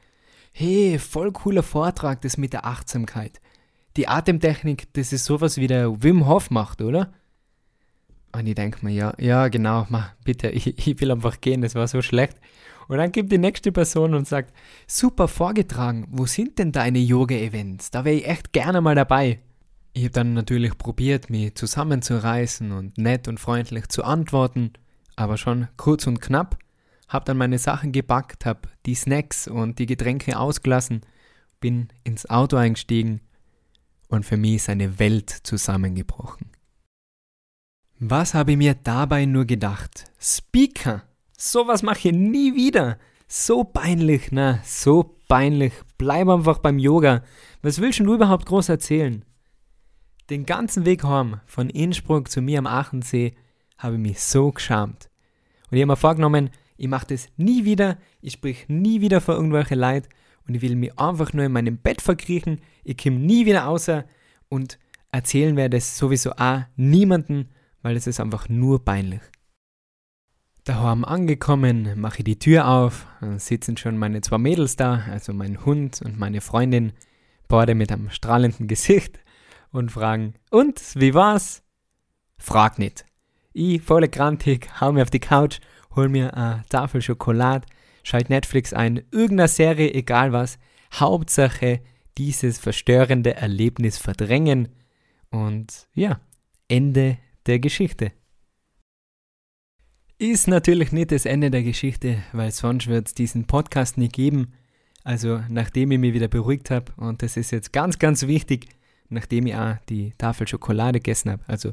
hey, 0.53 0.97
voll 0.99 1.33
cooler 1.33 1.63
Vortrag, 1.63 2.21
das 2.21 2.37
mit 2.37 2.53
der 2.53 2.65
Achtsamkeit. 2.65 3.41
Die 3.97 4.07
Atemtechnik, 4.07 4.93
das 4.93 5.11
ist 5.11 5.25
sowas 5.25 5.57
wie 5.57 5.67
der 5.67 6.01
Wim 6.01 6.27
Hof 6.27 6.49
macht, 6.49 6.81
oder? 6.81 7.11
Und 8.33 8.47
ich 8.47 8.55
denke 8.55 8.85
mir, 8.85 8.93
ja, 8.93 9.13
ja, 9.17 9.49
genau, 9.49 9.85
mach, 9.89 10.13
bitte, 10.23 10.49
ich, 10.51 10.87
ich 10.87 11.01
will 11.01 11.11
einfach 11.11 11.41
gehen, 11.41 11.61
das 11.61 11.75
war 11.75 11.87
so 11.87 12.01
schlecht. 12.01 12.37
Und 12.87 12.97
dann 12.97 13.11
gibt 13.11 13.31
die 13.31 13.37
nächste 13.37 13.71
Person 13.71 14.13
und 14.13 14.27
sagt, 14.27 14.53
super 14.87 15.27
vorgetragen, 15.27 16.07
wo 16.09 16.25
sind 16.25 16.59
denn 16.59 16.71
deine 16.71 16.99
Yoga-Events? 16.99 17.91
Da 17.91 18.05
wäre 18.05 18.15
ich 18.15 18.27
echt 18.27 18.53
gerne 18.53 18.81
mal 18.81 18.95
dabei. 18.95 19.39
Ich 19.93 20.03
habe 20.03 20.11
dann 20.11 20.33
natürlich 20.33 20.77
probiert, 20.77 21.29
mich 21.29 21.55
zusammenzureißen 21.55 22.71
und 22.71 22.97
nett 22.97 23.27
und 23.27 23.39
freundlich 23.39 23.87
zu 23.89 24.03
antworten, 24.03 24.71
aber 25.15 25.37
schon 25.37 25.67
kurz 25.77 26.07
und 26.07 26.21
knapp. 26.21 26.57
Habe 27.09 27.25
dann 27.25 27.37
meine 27.37 27.59
Sachen 27.59 27.91
gepackt, 27.91 28.45
habe 28.45 28.61
die 28.85 28.95
Snacks 28.95 29.49
und 29.49 29.79
die 29.79 29.85
Getränke 29.85 30.39
ausgelassen, 30.39 31.01
bin 31.59 31.89
ins 32.05 32.29
Auto 32.29 32.55
eingestiegen 32.55 33.19
und 34.11 34.25
für 34.25 34.37
mich 34.37 34.55
ist 34.55 34.69
eine 34.69 34.99
Welt 34.99 35.29
zusammengebrochen. 35.29 36.47
Was 37.99 38.33
habe 38.33 38.51
ich 38.51 38.57
mir 38.57 38.75
dabei 38.75 39.25
nur 39.25 39.45
gedacht? 39.45 40.11
Speaker! 40.19 41.03
Sowas 41.37 41.81
mache 41.81 42.09
ich 42.09 42.13
nie 42.13 42.53
wieder. 42.53 42.97
So 43.27 43.63
peinlich, 43.63 44.29
na, 44.31 44.59
so 44.63 45.15
peinlich. 45.27 45.73
Bleib 45.97 46.27
einfach 46.27 46.59
beim 46.59 46.77
Yoga. 46.77 47.23
Was 47.61 47.79
willst 47.79 47.99
du 47.99 48.13
überhaupt 48.13 48.45
groß 48.45 48.69
erzählen? 48.69 49.23
Den 50.29 50.45
ganzen 50.45 50.85
Weg 50.85 51.03
heim, 51.03 51.39
von 51.45 51.69
Innsbruck 51.69 52.29
zu 52.29 52.41
mir 52.41 52.59
am 52.59 52.67
Aachensee, 52.67 53.33
habe 53.77 53.95
ich 53.95 54.01
mich 54.01 54.19
so 54.21 54.51
geschämt. 54.51 55.09
Und 55.69 55.77
ich 55.77 55.81
habe 55.81 55.91
mir 55.91 55.97
vorgenommen, 55.97 56.49
ich 56.77 56.87
mache 56.87 57.07
das 57.07 57.27
nie 57.37 57.65
wieder, 57.65 57.97
ich 58.21 58.33
sprich 58.33 58.67
nie 58.67 59.01
wieder 59.01 59.21
vor 59.21 59.35
irgendwelche 59.35 59.75
Leid 59.75 60.09
und 60.47 60.55
ich 60.55 60.61
will 60.61 60.75
mich 60.75 60.97
einfach 60.99 61.33
nur 61.33 61.45
in 61.45 61.51
meinem 61.51 61.77
Bett 61.77 62.01
verkriechen, 62.01 62.61
ich 62.83 62.97
komme 62.97 63.17
nie 63.17 63.45
wieder 63.45 63.67
außer 63.67 64.05
und 64.49 64.79
erzählen 65.11 65.55
werde 65.55 65.77
es 65.77 65.97
sowieso 65.97 66.31
auch 66.33 66.61
niemanden, 66.75 67.49
weil 67.81 67.95
es 67.95 68.07
ist 68.07 68.19
einfach 68.19 68.49
nur 68.49 68.83
peinlich. 68.83 69.21
Daheim 70.63 71.03
angekommen, 71.05 71.99
mache 71.99 72.19
ich 72.19 72.23
die 72.23 72.39
Tür 72.39 72.67
auf, 72.67 73.07
dann 73.19 73.39
sitzen 73.39 73.77
schon 73.77 73.97
meine 73.97 74.21
zwei 74.21 74.37
Mädels 74.37 74.75
da, 74.75 75.03
also 75.09 75.33
mein 75.33 75.65
Hund 75.65 76.01
und 76.03 76.19
meine 76.19 76.39
Freundin, 76.39 76.93
beide 77.47 77.73
mit 77.73 77.91
einem 77.91 78.11
strahlenden 78.11 78.67
Gesicht 78.67 79.19
und 79.71 79.91
fragen, 79.91 80.35
und, 80.51 80.81
wie 80.95 81.13
war's? 81.13 81.63
Frag 82.37 82.77
nicht. 82.77 83.05
Ich, 83.53 83.81
volle 83.81 84.07
grantig, 84.07 84.69
hau 84.79 84.91
mir 84.91 85.01
auf 85.01 85.09
die 85.09 85.19
Couch, 85.19 85.59
hol 85.95 86.09
mir 86.09 86.35
eine 86.35 86.63
Tafel 86.69 87.01
Schokolade, 87.01 87.67
schalt 88.03 88.29
Netflix 88.29 88.73
ein, 88.73 89.03
irgendeine 89.11 89.47
Serie, 89.47 89.93
egal 89.93 90.31
was, 90.31 90.57
Hauptsache 90.93 91.81
dieses 92.17 92.59
verstörende 92.59 93.35
Erlebnis 93.35 93.97
verdrängen 93.97 94.69
und 95.29 95.87
ja, 95.93 96.19
Ende 96.67 97.17
der 97.45 97.59
Geschichte. 97.59 98.11
Ist 100.17 100.47
natürlich 100.47 100.91
nicht 100.91 101.11
das 101.11 101.25
Ende 101.25 101.49
der 101.49 101.63
Geschichte, 101.63 102.21
weil 102.31 102.51
sonst 102.51 102.87
wird 102.87 103.07
es 103.07 103.15
diesen 103.15 103.47
Podcast 103.47 103.97
nicht 103.97 104.13
geben. 104.13 104.53
Also 105.03 105.41
nachdem 105.49 105.91
ich 105.91 105.99
mich 105.99 106.13
wieder 106.13 106.27
beruhigt 106.27 106.69
habe, 106.69 106.91
und 106.97 107.23
das 107.23 107.37
ist 107.37 107.51
jetzt 107.51 107.73
ganz, 107.73 107.97
ganz 107.97 108.27
wichtig, 108.27 108.67
nachdem 109.09 109.47
ich 109.47 109.55
auch 109.55 109.77
die 109.89 110.13
Tafel 110.17 110.47
Schokolade 110.47 110.99
gegessen 110.99 111.31
habe. 111.31 111.43
Also 111.47 111.71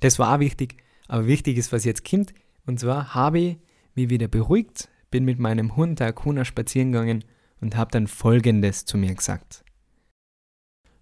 das 0.00 0.18
war 0.18 0.34
auch 0.34 0.40
wichtig, 0.40 0.76
aber 1.06 1.26
wichtig 1.26 1.56
ist, 1.56 1.72
was 1.72 1.84
jetzt 1.84 2.08
kommt. 2.08 2.34
Und 2.66 2.80
zwar 2.80 3.14
habe 3.14 3.38
ich 3.38 3.56
mich 3.94 4.10
wieder 4.10 4.26
beruhigt, 4.26 4.88
bin 5.14 5.24
mit 5.24 5.38
meinem 5.38 5.76
Hund 5.76 6.00
der 6.00 6.08
Akuna 6.08 6.44
spazieren 6.44 6.90
gegangen 6.90 7.22
und 7.60 7.76
habe 7.76 7.92
dann 7.92 8.08
Folgendes 8.08 8.84
zu 8.84 8.98
mir 8.98 9.14
gesagt. 9.14 9.64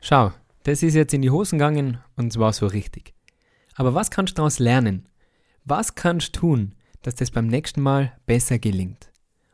Schau, 0.02 0.32
das 0.64 0.82
ist 0.82 0.92
jetzt 0.92 1.14
in 1.14 1.22
die 1.22 1.30
Hosen 1.30 1.58
gegangen 1.58 1.96
und 2.16 2.30
zwar 2.30 2.52
so 2.52 2.66
richtig. 2.66 3.14
Aber 3.74 3.94
was 3.94 4.10
kannst 4.10 4.32
du 4.32 4.36
daraus 4.36 4.58
lernen? 4.58 5.08
Was 5.64 5.94
kannst 5.94 6.36
du 6.36 6.40
tun, 6.40 6.74
dass 7.00 7.14
das 7.14 7.30
beim 7.30 7.46
nächsten 7.46 7.80
Mal 7.80 8.12
besser 8.26 8.58
gelingt. 8.58 9.10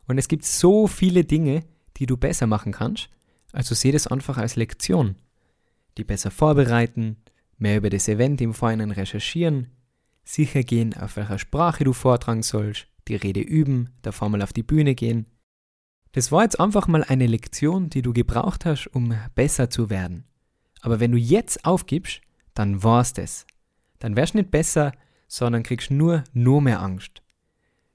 Und 0.08 0.18
es 0.18 0.26
gibt 0.26 0.44
so 0.44 0.88
viele 0.88 1.22
Dinge, 1.22 1.62
die 1.96 2.06
du 2.06 2.16
besser 2.16 2.48
machen 2.48 2.72
kannst, 2.72 3.10
also 3.52 3.76
sehe 3.76 3.92
das 3.92 4.08
einfach 4.08 4.38
als 4.38 4.56
Lektion. 4.56 5.14
Die 5.96 6.04
besser 6.04 6.32
vorbereiten, 6.32 7.16
mehr 7.58 7.76
über 7.76 7.90
das 7.90 8.08
Event 8.08 8.40
im 8.40 8.54
Vorhinein 8.54 8.90
recherchieren, 8.90 9.68
sicher 10.24 10.64
gehen, 10.64 10.94
auf 10.94 11.16
welcher 11.16 11.38
Sprache 11.38 11.84
du 11.84 11.92
vortragen 11.92 12.42
sollst, 12.42 12.88
die 13.08 13.16
Rede 13.16 13.40
üben, 13.40 13.90
davor 14.02 14.28
mal 14.28 14.42
auf 14.42 14.52
die 14.52 14.62
Bühne 14.62 14.94
gehen. 14.94 15.26
Das 16.12 16.32
war 16.32 16.42
jetzt 16.42 16.58
einfach 16.58 16.88
mal 16.88 17.04
eine 17.04 17.26
Lektion, 17.26 17.90
die 17.90 18.02
du 18.02 18.12
gebraucht 18.12 18.64
hast, 18.64 18.86
um 18.88 19.14
besser 19.34 19.70
zu 19.70 19.90
werden. 19.90 20.24
Aber 20.80 21.00
wenn 21.00 21.12
du 21.12 21.18
jetzt 21.18 21.64
aufgibst, 21.64 22.20
dann 22.54 22.82
war's 22.82 23.12
das. 23.12 23.46
Dann 23.98 24.16
wärst 24.16 24.34
nicht 24.34 24.50
besser, 24.50 24.92
sondern 25.26 25.62
kriegst 25.62 25.90
nur 25.90 26.24
nur 26.32 26.62
mehr 26.62 26.80
Angst. 26.80 27.22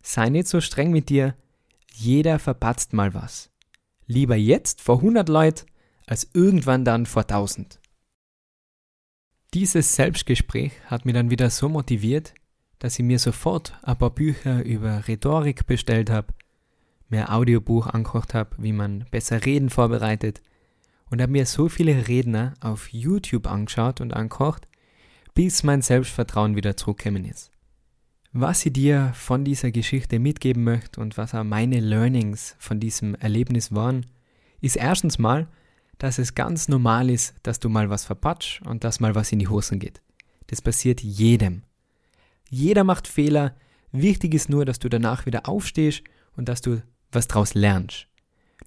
Sei 0.01 0.29
nicht 0.29 0.47
so 0.47 0.61
streng 0.61 0.91
mit 0.91 1.09
dir, 1.09 1.35
jeder 1.91 2.39
verpatzt 2.39 2.93
mal 2.93 3.13
was. 3.13 3.49
Lieber 4.05 4.35
jetzt 4.35 4.81
vor 4.81 4.97
100 4.97 5.29
Leuten, 5.29 5.65
als 6.05 6.29
irgendwann 6.33 6.83
dann 6.83 7.05
vor 7.05 7.23
1000. 7.23 7.79
Dieses 9.53 9.95
Selbstgespräch 9.95 10.73
hat 10.87 11.05
mich 11.05 11.13
dann 11.13 11.29
wieder 11.29 11.49
so 11.49 11.69
motiviert, 11.69 12.33
dass 12.83 12.99
ich 12.99 13.05
mir 13.05 13.17
sofort 13.17 13.79
ein 13.83 13.97
paar 13.97 14.09
Bücher 14.09 14.61
über 14.65 15.07
Rhetorik 15.07 15.65
bestellt 15.65 16.09
habe, 16.09 16.33
mir 17.07 17.29
ein 17.29 17.33
Audiobuch 17.33 17.87
angekocht 17.87 18.33
habe, 18.33 18.49
wie 18.57 18.73
man 18.73 19.05
besser 19.09 19.45
Reden 19.45 19.69
vorbereitet 19.69 20.41
und 21.09 21.21
habe 21.21 21.31
mir 21.31 21.45
so 21.45 21.69
viele 21.69 22.09
Redner 22.09 22.55
auf 22.59 22.91
YouTube 22.91 23.47
angeschaut 23.47 24.01
und 24.01 24.13
angekocht, 24.13 24.67
bis 25.33 25.63
mein 25.63 25.81
Selbstvertrauen 25.81 26.57
wieder 26.57 26.75
zurückgekommen 26.75 27.23
ist. 27.23 27.51
Was 28.33 28.65
ich 28.65 28.73
dir 28.73 29.13
von 29.13 29.45
dieser 29.45 29.71
Geschichte 29.71 30.19
mitgeben 30.19 30.65
möchte 30.65 30.99
und 30.99 31.15
was 31.15 31.33
auch 31.33 31.45
meine 31.45 31.79
Learnings 31.79 32.57
von 32.59 32.81
diesem 32.81 33.15
Erlebnis 33.15 33.73
waren, 33.73 34.07
ist 34.59 34.75
erstens 34.75 35.17
mal, 35.19 35.47
dass 35.99 36.17
es 36.17 36.35
ganz 36.35 36.67
normal 36.67 37.09
ist, 37.09 37.33
dass 37.43 37.61
du 37.61 37.69
mal 37.69 37.89
was 37.89 38.03
verpatsch 38.03 38.61
und 38.63 38.83
dass 38.83 38.99
mal 38.99 39.15
was 39.15 39.31
in 39.31 39.39
die 39.39 39.47
Hosen 39.47 39.79
geht. 39.79 40.01
Das 40.47 40.61
passiert 40.61 41.01
jedem. 41.01 41.63
Jeder 42.49 42.83
macht 42.83 43.07
Fehler. 43.07 43.55
Wichtig 43.91 44.33
ist 44.33 44.49
nur, 44.49 44.65
dass 44.65 44.79
du 44.79 44.89
danach 44.89 45.25
wieder 45.25 45.47
aufstehst 45.47 46.03
und 46.35 46.49
dass 46.49 46.61
du 46.61 46.81
was 47.11 47.27
draus 47.27 47.53
lernst. 47.53 48.07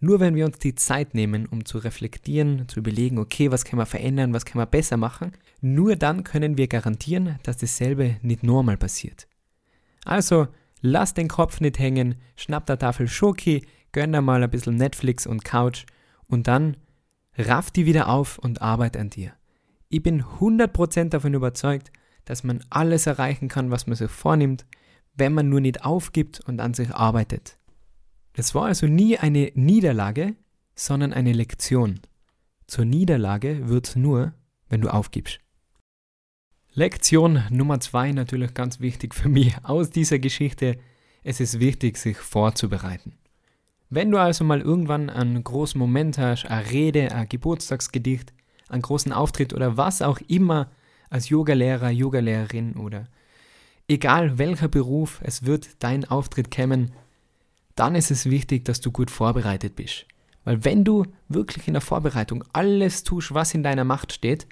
Nur 0.01 0.21
wenn 0.21 0.35
wir 0.35 0.45
uns 0.45 0.59
die 0.59 0.75
Zeit 0.75 1.15
nehmen, 1.15 1.47
um 1.47 1.65
zu 1.65 1.79
reflektieren, 1.79 2.69
zu 2.69 2.81
überlegen, 2.81 3.19
okay, 3.19 3.51
was 3.51 3.65
können 3.65 3.81
wir 3.81 3.87
verändern, 3.87 4.35
was 4.35 4.45
können 4.45 4.61
wir 4.61 4.67
besser 4.67 4.97
machen, 4.97 5.33
nur 5.61 5.97
dann 5.97 6.23
können 6.23 6.59
wir 6.59 6.69
garantieren, 6.69 7.39
dass 7.43 7.57
dasselbe 7.57 8.17
nicht 8.23 8.43
normal 8.43 8.77
passiert. 8.77 9.27
Also, 10.05 10.49
lass 10.83 11.15
den 11.15 11.29
Kopf 11.29 11.61
nicht 11.61 11.79
hängen, 11.79 12.17
schnapp 12.37 12.67
der 12.67 12.79
Tafel 12.79 13.09
Schoki, 13.09 13.67
gönn 13.93 14.13
dir 14.13 14.21
mal 14.21 14.43
ein 14.43 14.51
bisschen 14.51 14.77
Netflix 14.77 15.27
und 15.27 15.45
Couch 15.45 15.87
und 16.29 16.47
dann 16.47 16.77
raff 17.39 17.71
die 17.71 17.87
wieder 17.87 18.09
auf 18.09 18.39
und 18.39 18.61
arbeite 18.61 19.01
an 19.01 19.11
dir. 19.11 19.33
Ich 19.89 20.03
bin 20.03 20.23
100% 20.23 21.09
davon 21.09 21.35
überzeugt, 21.35 21.91
dass 22.27 22.45
man 22.45 22.63
alles 22.69 23.07
erreichen 23.07 23.49
kann, 23.49 23.71
was 23.71 23.87
man 23.87 23.97
sich 23.97 24.11
vornimmt, 24.11 24.67
wenn 25.15 25.33
man 25.33 25.49
nur 25.49 25.61
nicht 25.63 25.85
aufgibt 25.85 26.41
und 26.41 26.61
an 26.61 26.75
sich 26.75 26.95
arbeitet. 26.95 27.57
Es 28.35 28.55
war 28.55 28.67
also 28.67 28.87
nie 28.87 29.17
eine 29.17 29.51
Niederlage, 29.55 30.35
sondern 30.75 31.15
eine 31.15 31.33
Lektion. 31.33 32.01
Zur 32.67 32.85
Niederlage 32.85 33.69
wird's 33.69 33.97
nur, 33.97 34.35
wenn 34.69 34.83
du 34.83 34.93
aufgibst. 34.93 35.41
Lektion 36.75 37.43
Nummer 37.49 37.81
zwei 37.81 38.13
natürlich 38.13 38.53
ganz 38.53 38.81
wichtig 38.81 39.15
für 39.15 39.31
mich 39.31 39.57
aus 39.63 39.89
dieser 39.89 40.19
Geschichte. 40.19 40.79
Es 41.25 41.41
ist 41.41 41.61
wichtig, 41.61 41.97
sich 41.97 42.19
vorzubereiten. 42.19 43.17
Wenn 43.89 44.11
du 44.11 44.19
also 44.19 44.45
mal 44.45 44.61
irgendwann 44.61 45.09
einen 45.09 45.43
großen 45.43 45.79
Moment 45.79 46.19
hast, 46.19 46.45
eine 46.45 46.71
Rede, 46.71 47.13
ein 47.13 47.29
Geburtstagsgedicht, 47.29 48.35
einen 48.69 48.83
großen 48.83 49.13
Auftritt 49.13 49.55
oder 49.55 49.77
was 49.77 50.03
auch 50.03 50.19
immer 50.29 50.71
als 51.11 51.29
Yogalehrer, 51.29 51.91
Yogalehrerin 51.91 52.75
oder 52.75 53.09
egal 53.89 54.39
welcher 54.39 54.69
Beruf, 54.69 55.21
es 55.23 55.45
wird 55.45 55.83
dein 55.83 56.05
Auftritt 56.05 56.51
kämen, 56.51 56.93
dann 57.75 57.95
ist 57.95 58.11
es 58.11 58.27
wichtig, 58.27 58.65
dass 58.65 58.81
du 58.81 58.91
gut 58.91 59.11
vorbereitet 59.11 59.77
bist. 59.77 60.07
Weil 60.45 60.65
wenn 60.65 60.85
du 60.85 61.05
wirklich 61.29 61.67
in 61.67 61.75
der 61.75 61.81
Vorbereitung 61.81 62.45
alles 62.53 63.03
tust, 63.03 63.35
was 63.35 63.55
in 63.55 63.63
deiner 63.63 63.85
Macht 63.85 64.13
steht, 64.13 64.47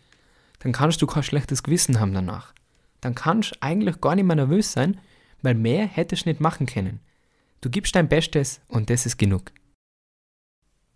dann 0.58 0.72
kannst 0.72 1.00
du 1.02 1.06
kein 1.06 1.22
schlechtes 1.22 1.62
Gewissen 1.62 2.00
haben 2.00 2.14
danach. 2.14 2.52
Dann 3.00 3.14
kannst 3.14 3.52
du 3.52 3.56
eigentlich 3.60 4.00
gar 4.00 4.14
nicht 4.14 4.24
mehr 4.24 4.36
nervös 4.36 4.72
sein, 4.72 5.00
weil 5.42 5.54
mehr 5.54 5.86
hättest 5.86 6.24
du 6.24 6.30
nicht 6.30 6.40
machen 6.40 6.66
können. 6.66 7.00
Du 7.60 7.70
gibst 7.70 7.94
dein 7.94 8.08
Bestes 8.08 8.60
und 8.68 8.90
das 8.90 9.06
ist 9.06 9.18
genug. 9.18 9.52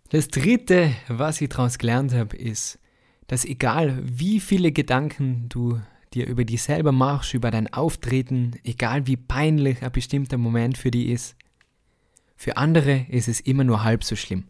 Das 0.09 0.27
dritte, 0.27 0.93
was 1.07 1.39
ich 1.39 1.49
daraus 1.49 1.77
gelernt 1.77 2.13
habe, 2.13 2.35
ist, 2.35 2.79
dass 3.29 3.45
egal 3.45 3.99
wie 4.01 4.39
viele 4.39 4.71
Gedanken 4.71 5.45
du 5.49 5.79
dir 6.15 6.25
über 6.25 6.43
dich 6.45 6.63
selber 6.63 6.91
machst, 6.91 7.35
über 7.35 7.51
dein 7.51 7.71
Auftreten, 7.71 8.55
egal 8.63 9.05
wie 9.05 9.17
peinlich 9.17 9.83
ein 9.83 9.91
bestimmter 9.91 10.39
Moment 10.39 10.79
für 10.79 10.89
dich 10.89 11.09
ist, 11.09 11.35
für 12.35 12.57
andere 12.57 13.05
ist 13.07 13.27
es 13.27 13.39
immer 13.39 13.63
nur 13.63 13.83
halb 13.83 14.03
so 14.03 14.15
schlimm. 14.15 14.45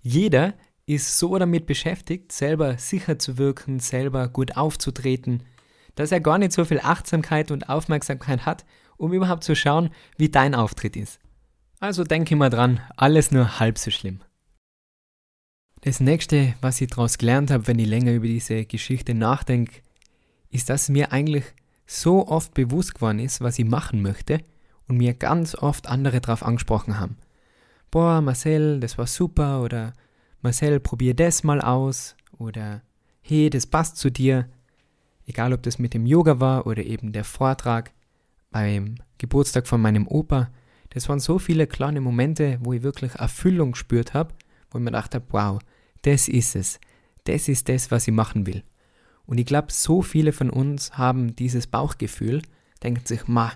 Jeder 0.00 0.54
ist 0.86 1.18
so 1.18 1.38
damit 1.38 1.66
beschäftigt, 1.66 2.32
selber 2.32 2.78
sicher 2.78 3.16
zu 3.20 3.38
wirken, 3.38 3.78
selber 3.78 4.26
gut 4.28 4.56
aufzutreten, 4.56 5.44
dass 5.94 6.10
er 6.10 6.20
gar 6.20 6.38
nicht 6.38 6.52
so 6.52 6.64
viel 6.64 6.80
Achtsamkeit 6.80 7.52
und 7.52 7.68
Aufmerksamkeit 7.68 8.44
hat, 8.44 8.64
um 8.96 9.12
überhaupt 9.12 9.44
zu 9.44 9.54
schauen, 9.54 9.90
wie 10.16 10.30
dein 10.30 10.56
Auftritt 10.56 10.96
ist. 10.96 11.20
Also 11.78 12.02
denke 12.02 12.34
immer 12.34 12.50
dran, 12.50 12.80
alles 12.96 13.30
nur 13.30 13.60
halb 13.60 13.78
so 13.78 13.92
schlimm. 13.92 14.18
Das 15.82 16.00
nächste, 16.00 16.54
was 16.60 16.80
ich 16.80 16.88
daraus 16.88 17.18
gelernt 17.18 17.50
habe, 17.50 17.66
wenn 17.66 17.78
ich 17.78 17.86
länger 17.86 18.12
über 18.12 18.26
diese 18.26 18.64
Geschichte 18.64 19.14
nachdenke, 19.14 19.80
ist, 20.50 20.68
dass 20.68 20.88
mir 20.88 21.12
eigentlich 21.12 21.44
so 21.86 22.26
oft 22.26 22.52
bewusst 22.54 22.94
geworden 22.94 23.20
ist, 23.20 23.40
was 23.40 23.58
ich 23.58 23.64
machen 23.64 24.02
möchte 24.02 24.40
und 24.88 24.96
mir 24.96 25.14
ganz 25.14 25.54
oft 25.54 25.88
andere 25.88 26.20
darauf 26.20 26.42
angesprochen 26.42 26.98
haben. 26.98 27.16
Boah, 27.90 28.20
Marcel, 28.20 28.80
das 28.80 28.98
war 28.98 29.06
super 29.06 29.62
oder 29.62 29.92
Marcel, 30.42 30.80
probier 30.80 31.14
das 31.14 31.44
mal 31.44 31.60
aus 31.60 32.16
oder 32.38 32.82
hey, 33.20 33.48
das 33.48 33.66
passt 33.66 33.96
zu 33.96 34.10
dir. 34.10 34.48
Egal 35.26 35.52
ob 35.52 35.62
das 35.62 35.78
mit 35.78 35.94
dem 35.94 36.06
Yoga 36.06 36.40
war 36.40 36.66
oder 36.66 36.82
eben 36.82 37.12
der 37.12 37.24
Vortrag 37.24 37.92
beim 38.50 38.96
Geburtstag 39.18 39.66
von 39.66 39.80
meinem 39.80 40.06
Opa, 40.06 40.50
das 40.90 41.08
waren 41.08 41.20
so 41.20 41.38
viele 41.38 41.66
kleine 41.66 42.00
Momente, 42.00 42.58
wo 42.62 42.72
ich 42.72 42.82
wirklich 42.82 43.14
Erfüllung 43.14 43.72
gespürt 43.72 44.14
habe, 44.14 44.34
wo 44.70 44.78
ich 44.78 44.84
mir 44.84 44.90
gedacht 44.90 45.14
habe, 45.14 45.24
wow, 45.30 45.58
das 46.02 46.28
ist 46.28 46.56
es. 46.56 46.80
Das 47.24 47.48
ist 47.48 47.68
das, 47.68 47.90
was 47.90 48.08
ich 48.08 48.14
machen 48.14 48.46
will. 48.46 48.62
Und 49.26 49.38
ich 49.38 49.46
glaube, 49.46 49.72
so 49.72 50.00
viele 50.00 50.32
von 50.32 50.48
uns 50.48 50.96
haben 50.96 51.36
dieses 51.36 51.66
Bauchgefühl, 51.66 52.42
denken 52.82 53.04
sich, 53.04 53.28
ma, 53.28 53.52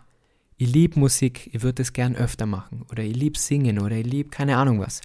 ich 0.57 0.70
liebe 0.70 1.01
Musik, 1.01 1.48
ich 1.53 1.62
würde 1.62 1.83
es 1.83 1.92
gern 1.92 2.14
öfter 2.14 2.46
machen. 2.46 2.85
Oder 2.90 3.03
ich 3.03 3.16
liebe 3.16 3.38
Singen 3.38 3.79
oder 3.79 3.96
ich 3.96 4.07
liebe 4.07 4.31
keine 4.31 4.59
Ahnung 4.59 4.81
was. 4.81 5.01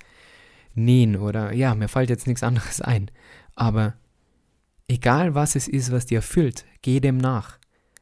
Nähen 0.75 1.15
oder 1.15 1.53
ja, 1.53 1.73
mir 1.73 1.87
fällt 1.87 2.09
jetzt 2.09 2.27
nichts 2.27 2.43
anderes 2.43 2.81
ein. 2.81 3.09
Aber 3.55 3.95
egal 4.87 5.35
was 5.35 5.55
es 5.55 5.67
ist, 5.67 5.91
was 5.91 6.05
dir 6.05 6.19
erfüllt, 6.19 6.65
geh 6.81 6.99
dem 6.99 7.17
nach. 7.17 7.57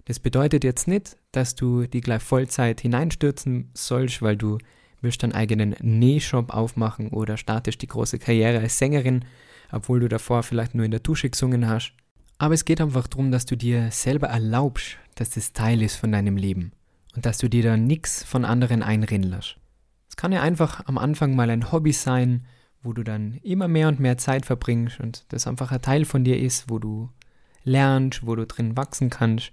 Das 0.05 0.19
bedeutet 0.19 0.63
jetzt 0.63 0.87
nicht, 0.87 1.17
dass 1.31 1.55
du 1.55 1.87
die 1.87 2.01
gleich 2.01 2.21
Vollzeit 2.21 2.81
hineinstürzen 2.81 3.71
sollst, 3.73 4.21
weil 4.21 4.37
du 4.37 4.57
willst 5.01 5.23
deinen 5.23 5.33
eigenen 5.33 5.75
Nähshop 5.81 6.53
aufmachen 6.53 7.09
oder 7.09 7.37
startest 7.37 7.81
die 7.81 7.87
große 7.87 8.19
Karriere 8.19 8.59
als 8.59 8.77
Sängerin, 8.77 9.25
obwohl 9.71 9.99
du 9.99 10.07
davor 10.07 10.43
vielleicht 10.43 10.75
nur 10.75 10.85
in 10.85 10.91
der 10.91 10.99
Dusche 10.99 11.29
gesungen 11.29 11.67
hast. 11.67 11.93
Aber 12.37 12.53
es 12.53 12.65
geht 12.65 12.81
einfach 12.81 13.07
darum, 13.07 13.31
dass 13.31 13.45
du 13.45 13.55
dir 13.55 13.91
selber 13.91 14.27
erlaubst, 14.27 14.97
dass 15.15 15.29
das 15.31 15.53
Teil 15.53 15.81
ist 15.81 15.95
von 15.95 16.11
deinem 16.11 16.37
Leben 16.37 16.73
und 17.15 17.25
dass 17.25 17.37
du 17.37 17.49
dir 17.49 17.63
da 17.63 17.77
nichts 17.77 18.23
von 18.23 18.45
anderen 18.45 18.83
einreden 18.83 19.23
lässt. 19.23 19.57
Es 20.09 20.15
kann 20.15 20.31
ja 20.31 20.41
einfach 20.41 20.85
am 20.85 20.97
Anfang 20.97 21.35
mal 21.35 21.49
ein 21.49 21.71
Hobby 21.71 21.93
sein, 21.93 22.45
wo 22.83 22.93
du 22.93 23.03
dann 23.03 23.39
immer 23.43 23.67
mehr 23.67 23.87
und 23.87 23.99
mehr 23.99 24.17
Zeit 24.17 24.45
verbringst 24.45 24.99
und 24.99 25.25
das 25.29 25.47
einfach 25.47 25.71
ein 25.71 25.81
Teil 25.81 26.05
von 26.05 26.23
dir 26.23 26.39
ist, 26.39 26.69
wo 26.69 26.79
du 26.79 27.09
lernst, 27.63 28.25
wo 28.25 28.35
du 28.35 28.45
drin 28.45 28.77
wachsen 28.77 29.09
kannst. 29.09 29.51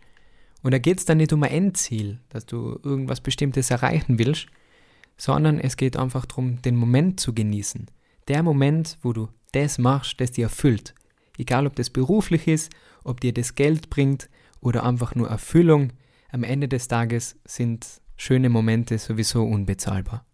Und 0.62 0.72
da 0.72 0.78
geht 0.78 0.98
es 0.98 1.04
dann 1.04 1.18
nicht 1.18 1.32
um 1.32 1.42
ein 1.42 1.50
Endziel, 1.50 2.20
dass 2.28 2.46
du 2.46 2.78
irgendwas 2.82 3.20
Bestimmtes 3.20 3.70
erreichen 3.70 4.18
willst, 4.18 4.46
sondern 5.16 5.58
es 5.58 5.76
geht 5.76 5.96
einfach 5.96 6.26
darum, 6.26 6.60
den 6.62 6.76
Moment 6.76 7.20
zu 7.20 7.34
genießen. 7.34 7.86
Der 8.28 8.42
Moment, 8.42 8.98
wo 9.02 9.12
du 9.12 9.28
das 9.52 9.78
machst, 9.78 10.20
das 10.20 10.32
dir 10.32 10.44
erfüllt. 10.44 10.94
Egal, 11.38 11.66
ob 11.66 11.76
das 11.76 11.90
beruflich 11.90 12.48
ist, 12.48 12.72
ob 13.04 13.20
dir 13.20 13.32
das 13.32 13.54
Geld 13.54 13.90
bringt 13.90 14.28
oder 14.60 14.84
einfach 14.84 15.14
nur 15.14 15.28
Erfüllung, 15.28 15.92
am 16.30 16.44
Ende 16.44 16.68
des 16.68 16.88
Tages 16.88 17.36
sind 17.44 18.00
schöne 18.16 18.48
Momente 18.48 18.98
sowieso 18.98 19.44
unbezahlbar. 19.44 20.24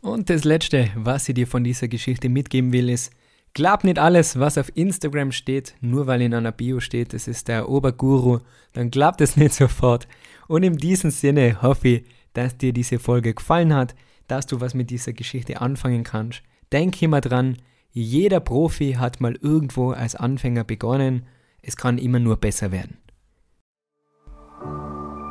Und 0.00 0.30
das 0.30 0.44
Letzte, 0.44 0.90
was 0.94 1.28
ich 1.28 1.34
dir 1.34 1.46
von 1.46 1.64
dieser 1.64 1.88
Geschichte 1.88 2.28
mitgeben 2.28 2.72
will, 2.72 2.88
ist, 2.88 3.12
glaub 3.54 3.82
nicht 3.82 3.98
alles, 3.98 4.38
was 4.38 4.58
auf 4.58 4.70
Instagram 4.76 5.32
steht, 5.32 5.74
nur 5.80 6.06
weil 6.06 6.22
in 6.22 6.34
einer 6.34 6.52
Bio 6.52 6.78
steht, 6.78 7.14
es 7.14 7.26
ist 7.26 7.48
der 7.48 7.68
Oberguru, 7.68 8.40
dann 8.72 8.90
glaubt 8.90 9.20
es 9.20 9.36
nicht 9.36 9.54
sofort. 9.54 10.06
Und 10.46 10.62
in 10.62 10.76
diesem 10.76 11.10
Sinne 11.10 11.60
hoffe 11.62 11.88
ich, 11.88 12.04
dass 12.32 12.56
dir 12.56 12.72
diese 12.72 12.98
Folge 12.98 13.34
gefallen 13.34 13.74
hat, 13.74 13.94
dass 14.26 14.46
du 14.46 14.60
was 14.60 14.74
mit 14.74 14.90
dieser 14.90 15.12
Geschichte 15.12 15.60
anfangen 15.60 16.04
kannst. 16.04 16.42
Denk 16.72 17.00
immer 17.02 17.20
dran, 17.20 17.56
jeder 17.90 18.40
Profi 18.40 18.92
hat 18.92 19.20
mal 19.20 19.36
irgendwo 19.40 19.90
als 19.90 20.14
Anfänger 20.14 20.64
begonnen, 20.64 21.26
es 21.62 21.76
kann 21.76 21.98
immer 21.98 22.18
nur 22.18 22.36
besser 22.36 22.70
werden. 22.70 22.98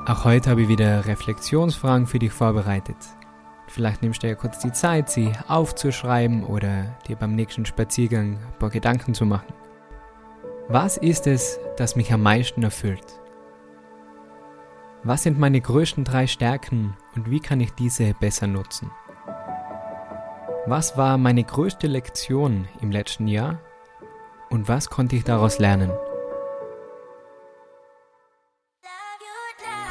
Auch 0.07 0.23
heute 0.23 0.49
habe 0.49 0.63
ich 0.63 0.67
wieder 0.67 1.05
Reflexionsfragen 1.05 2.07
für 2.07 2.19
dich 2.19 2.31
vorbereitet. 2.31 2.95
Vielleicht 3.67 4.01
nimmst 4.01 4.23
du 4.23 4.27
ja 4.27 4.35
kurz 4.35 4.59
die 4.59 4.71
Zeit, 4.71 5.09
sie 5.09 5.31
aufzuschreiben 5.47 6.43
oder 6.45 6.97
dir 7.07 7.17
beim 7.17 7.35
nächsten 7.35 7.65
Spaziergang 7.65 8.37
ein 8.37 8.59
paar 8.59 8.69
Gedanken 8.69 9.13
zu 9.13 9.25
machen. 9.25 9.53
Was 10.69 10.97
ist 10.97 11.27
es, 11.27 11.59
das 11.75 11.95
mich 11.95 12.11
am 12.11 12.23
meisten 12.23 12.63
erfüllt? 12.63 13.19
Was 15.03 15.23
sind 15.23 15.37
meine 15.37 15.61
größten 15.61 16.03
drei 16.03 16.25
Stärken 16.25 16.97
und 17.15 17.29
wie 17.29 17.39
kann 17.39 17.59
ich 17.59 17.71
diese 17.73 18.13
besser 18.19 18.47
nutzen? 18.47 18.89
Was 20.65 20.97
war 20.97 21.17
meine 21.17 21.43
größte 21.43 21.87
Lektion 21.87 22.67
im 22.81 22.91
letzten 22.91 23.27
Jahr 23.27 23.59
und 24.49 24.67
was 24.67 24.89
konnte 24.89 25.15
ich 25.15 25.23
daraus 25.23 25.59
lernen? 25.59 25.91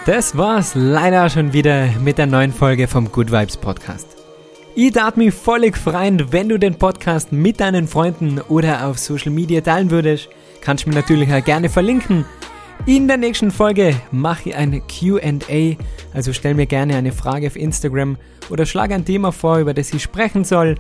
Das 0.07 0.37
war's 0.37 0.75
leider 0.75 1.31
schon 1.31 1.53
wieder 1.53 1.87
mit 2.01 2.19
der 2.19 2.27
neuen 2.27 2.53
Folge 2.53 2.89
vom 2.89 3.11
Good 3.11 3.31
Vibes 3.31 3.57
Podcast. 3.57 4.09
Ich 4.75 4.93
darf 4.93 5.17
mich 5.17 5.33
völlig 5.33 5.77
freuen, 5.79 6.33
wenn 6.33 6.49
du 6.49 6.59
den 6.59 6.77
Podcast 6.77 7.33
mit 7.33 7.61
deinen 7.61 7.89
Freunden 7.89 8.41
oder 8.41 8.87
auf 8.87 8.99
Social 8.99 9.33
Media 9.33 9.61
teilen 9.63 9.91
würdest. 9.91 10.29
Kannst 10.61 10.85
du 10.85 10.91
mir 10.91 10.97
natürlich 10.97 11.33
auch 11.33 11.43
gerne 11.43 11.69
verlinken. 11.69 12.25
In 12.85 13.09
der 13.09 13.17
nächsten 13.17 13.51
Folge 13.51 13.97
mache 14.13 14.51
ich 14.51 14.57
ein 14.57 14.83
QA, 14.87 15.77
also 16.15 16.33
stell 16.33 16.55
mir 16.55 16.67
gerne 16.67 16.97
eine 16.97 17.13
Frage 17.13 17.47
auf 17.47 17.57
Instagram 17.57 18.17
oder 18.51 18.67
schlage 18.67 18.95
ein 18.95 19.05
Thema 19.05 19.33
vor, 19.33 19.59
über 19.59 19.75
das 19.75 19.93
ich 19.93 20.03
sprechen 20.03 20.45
soll. 20.45 20.77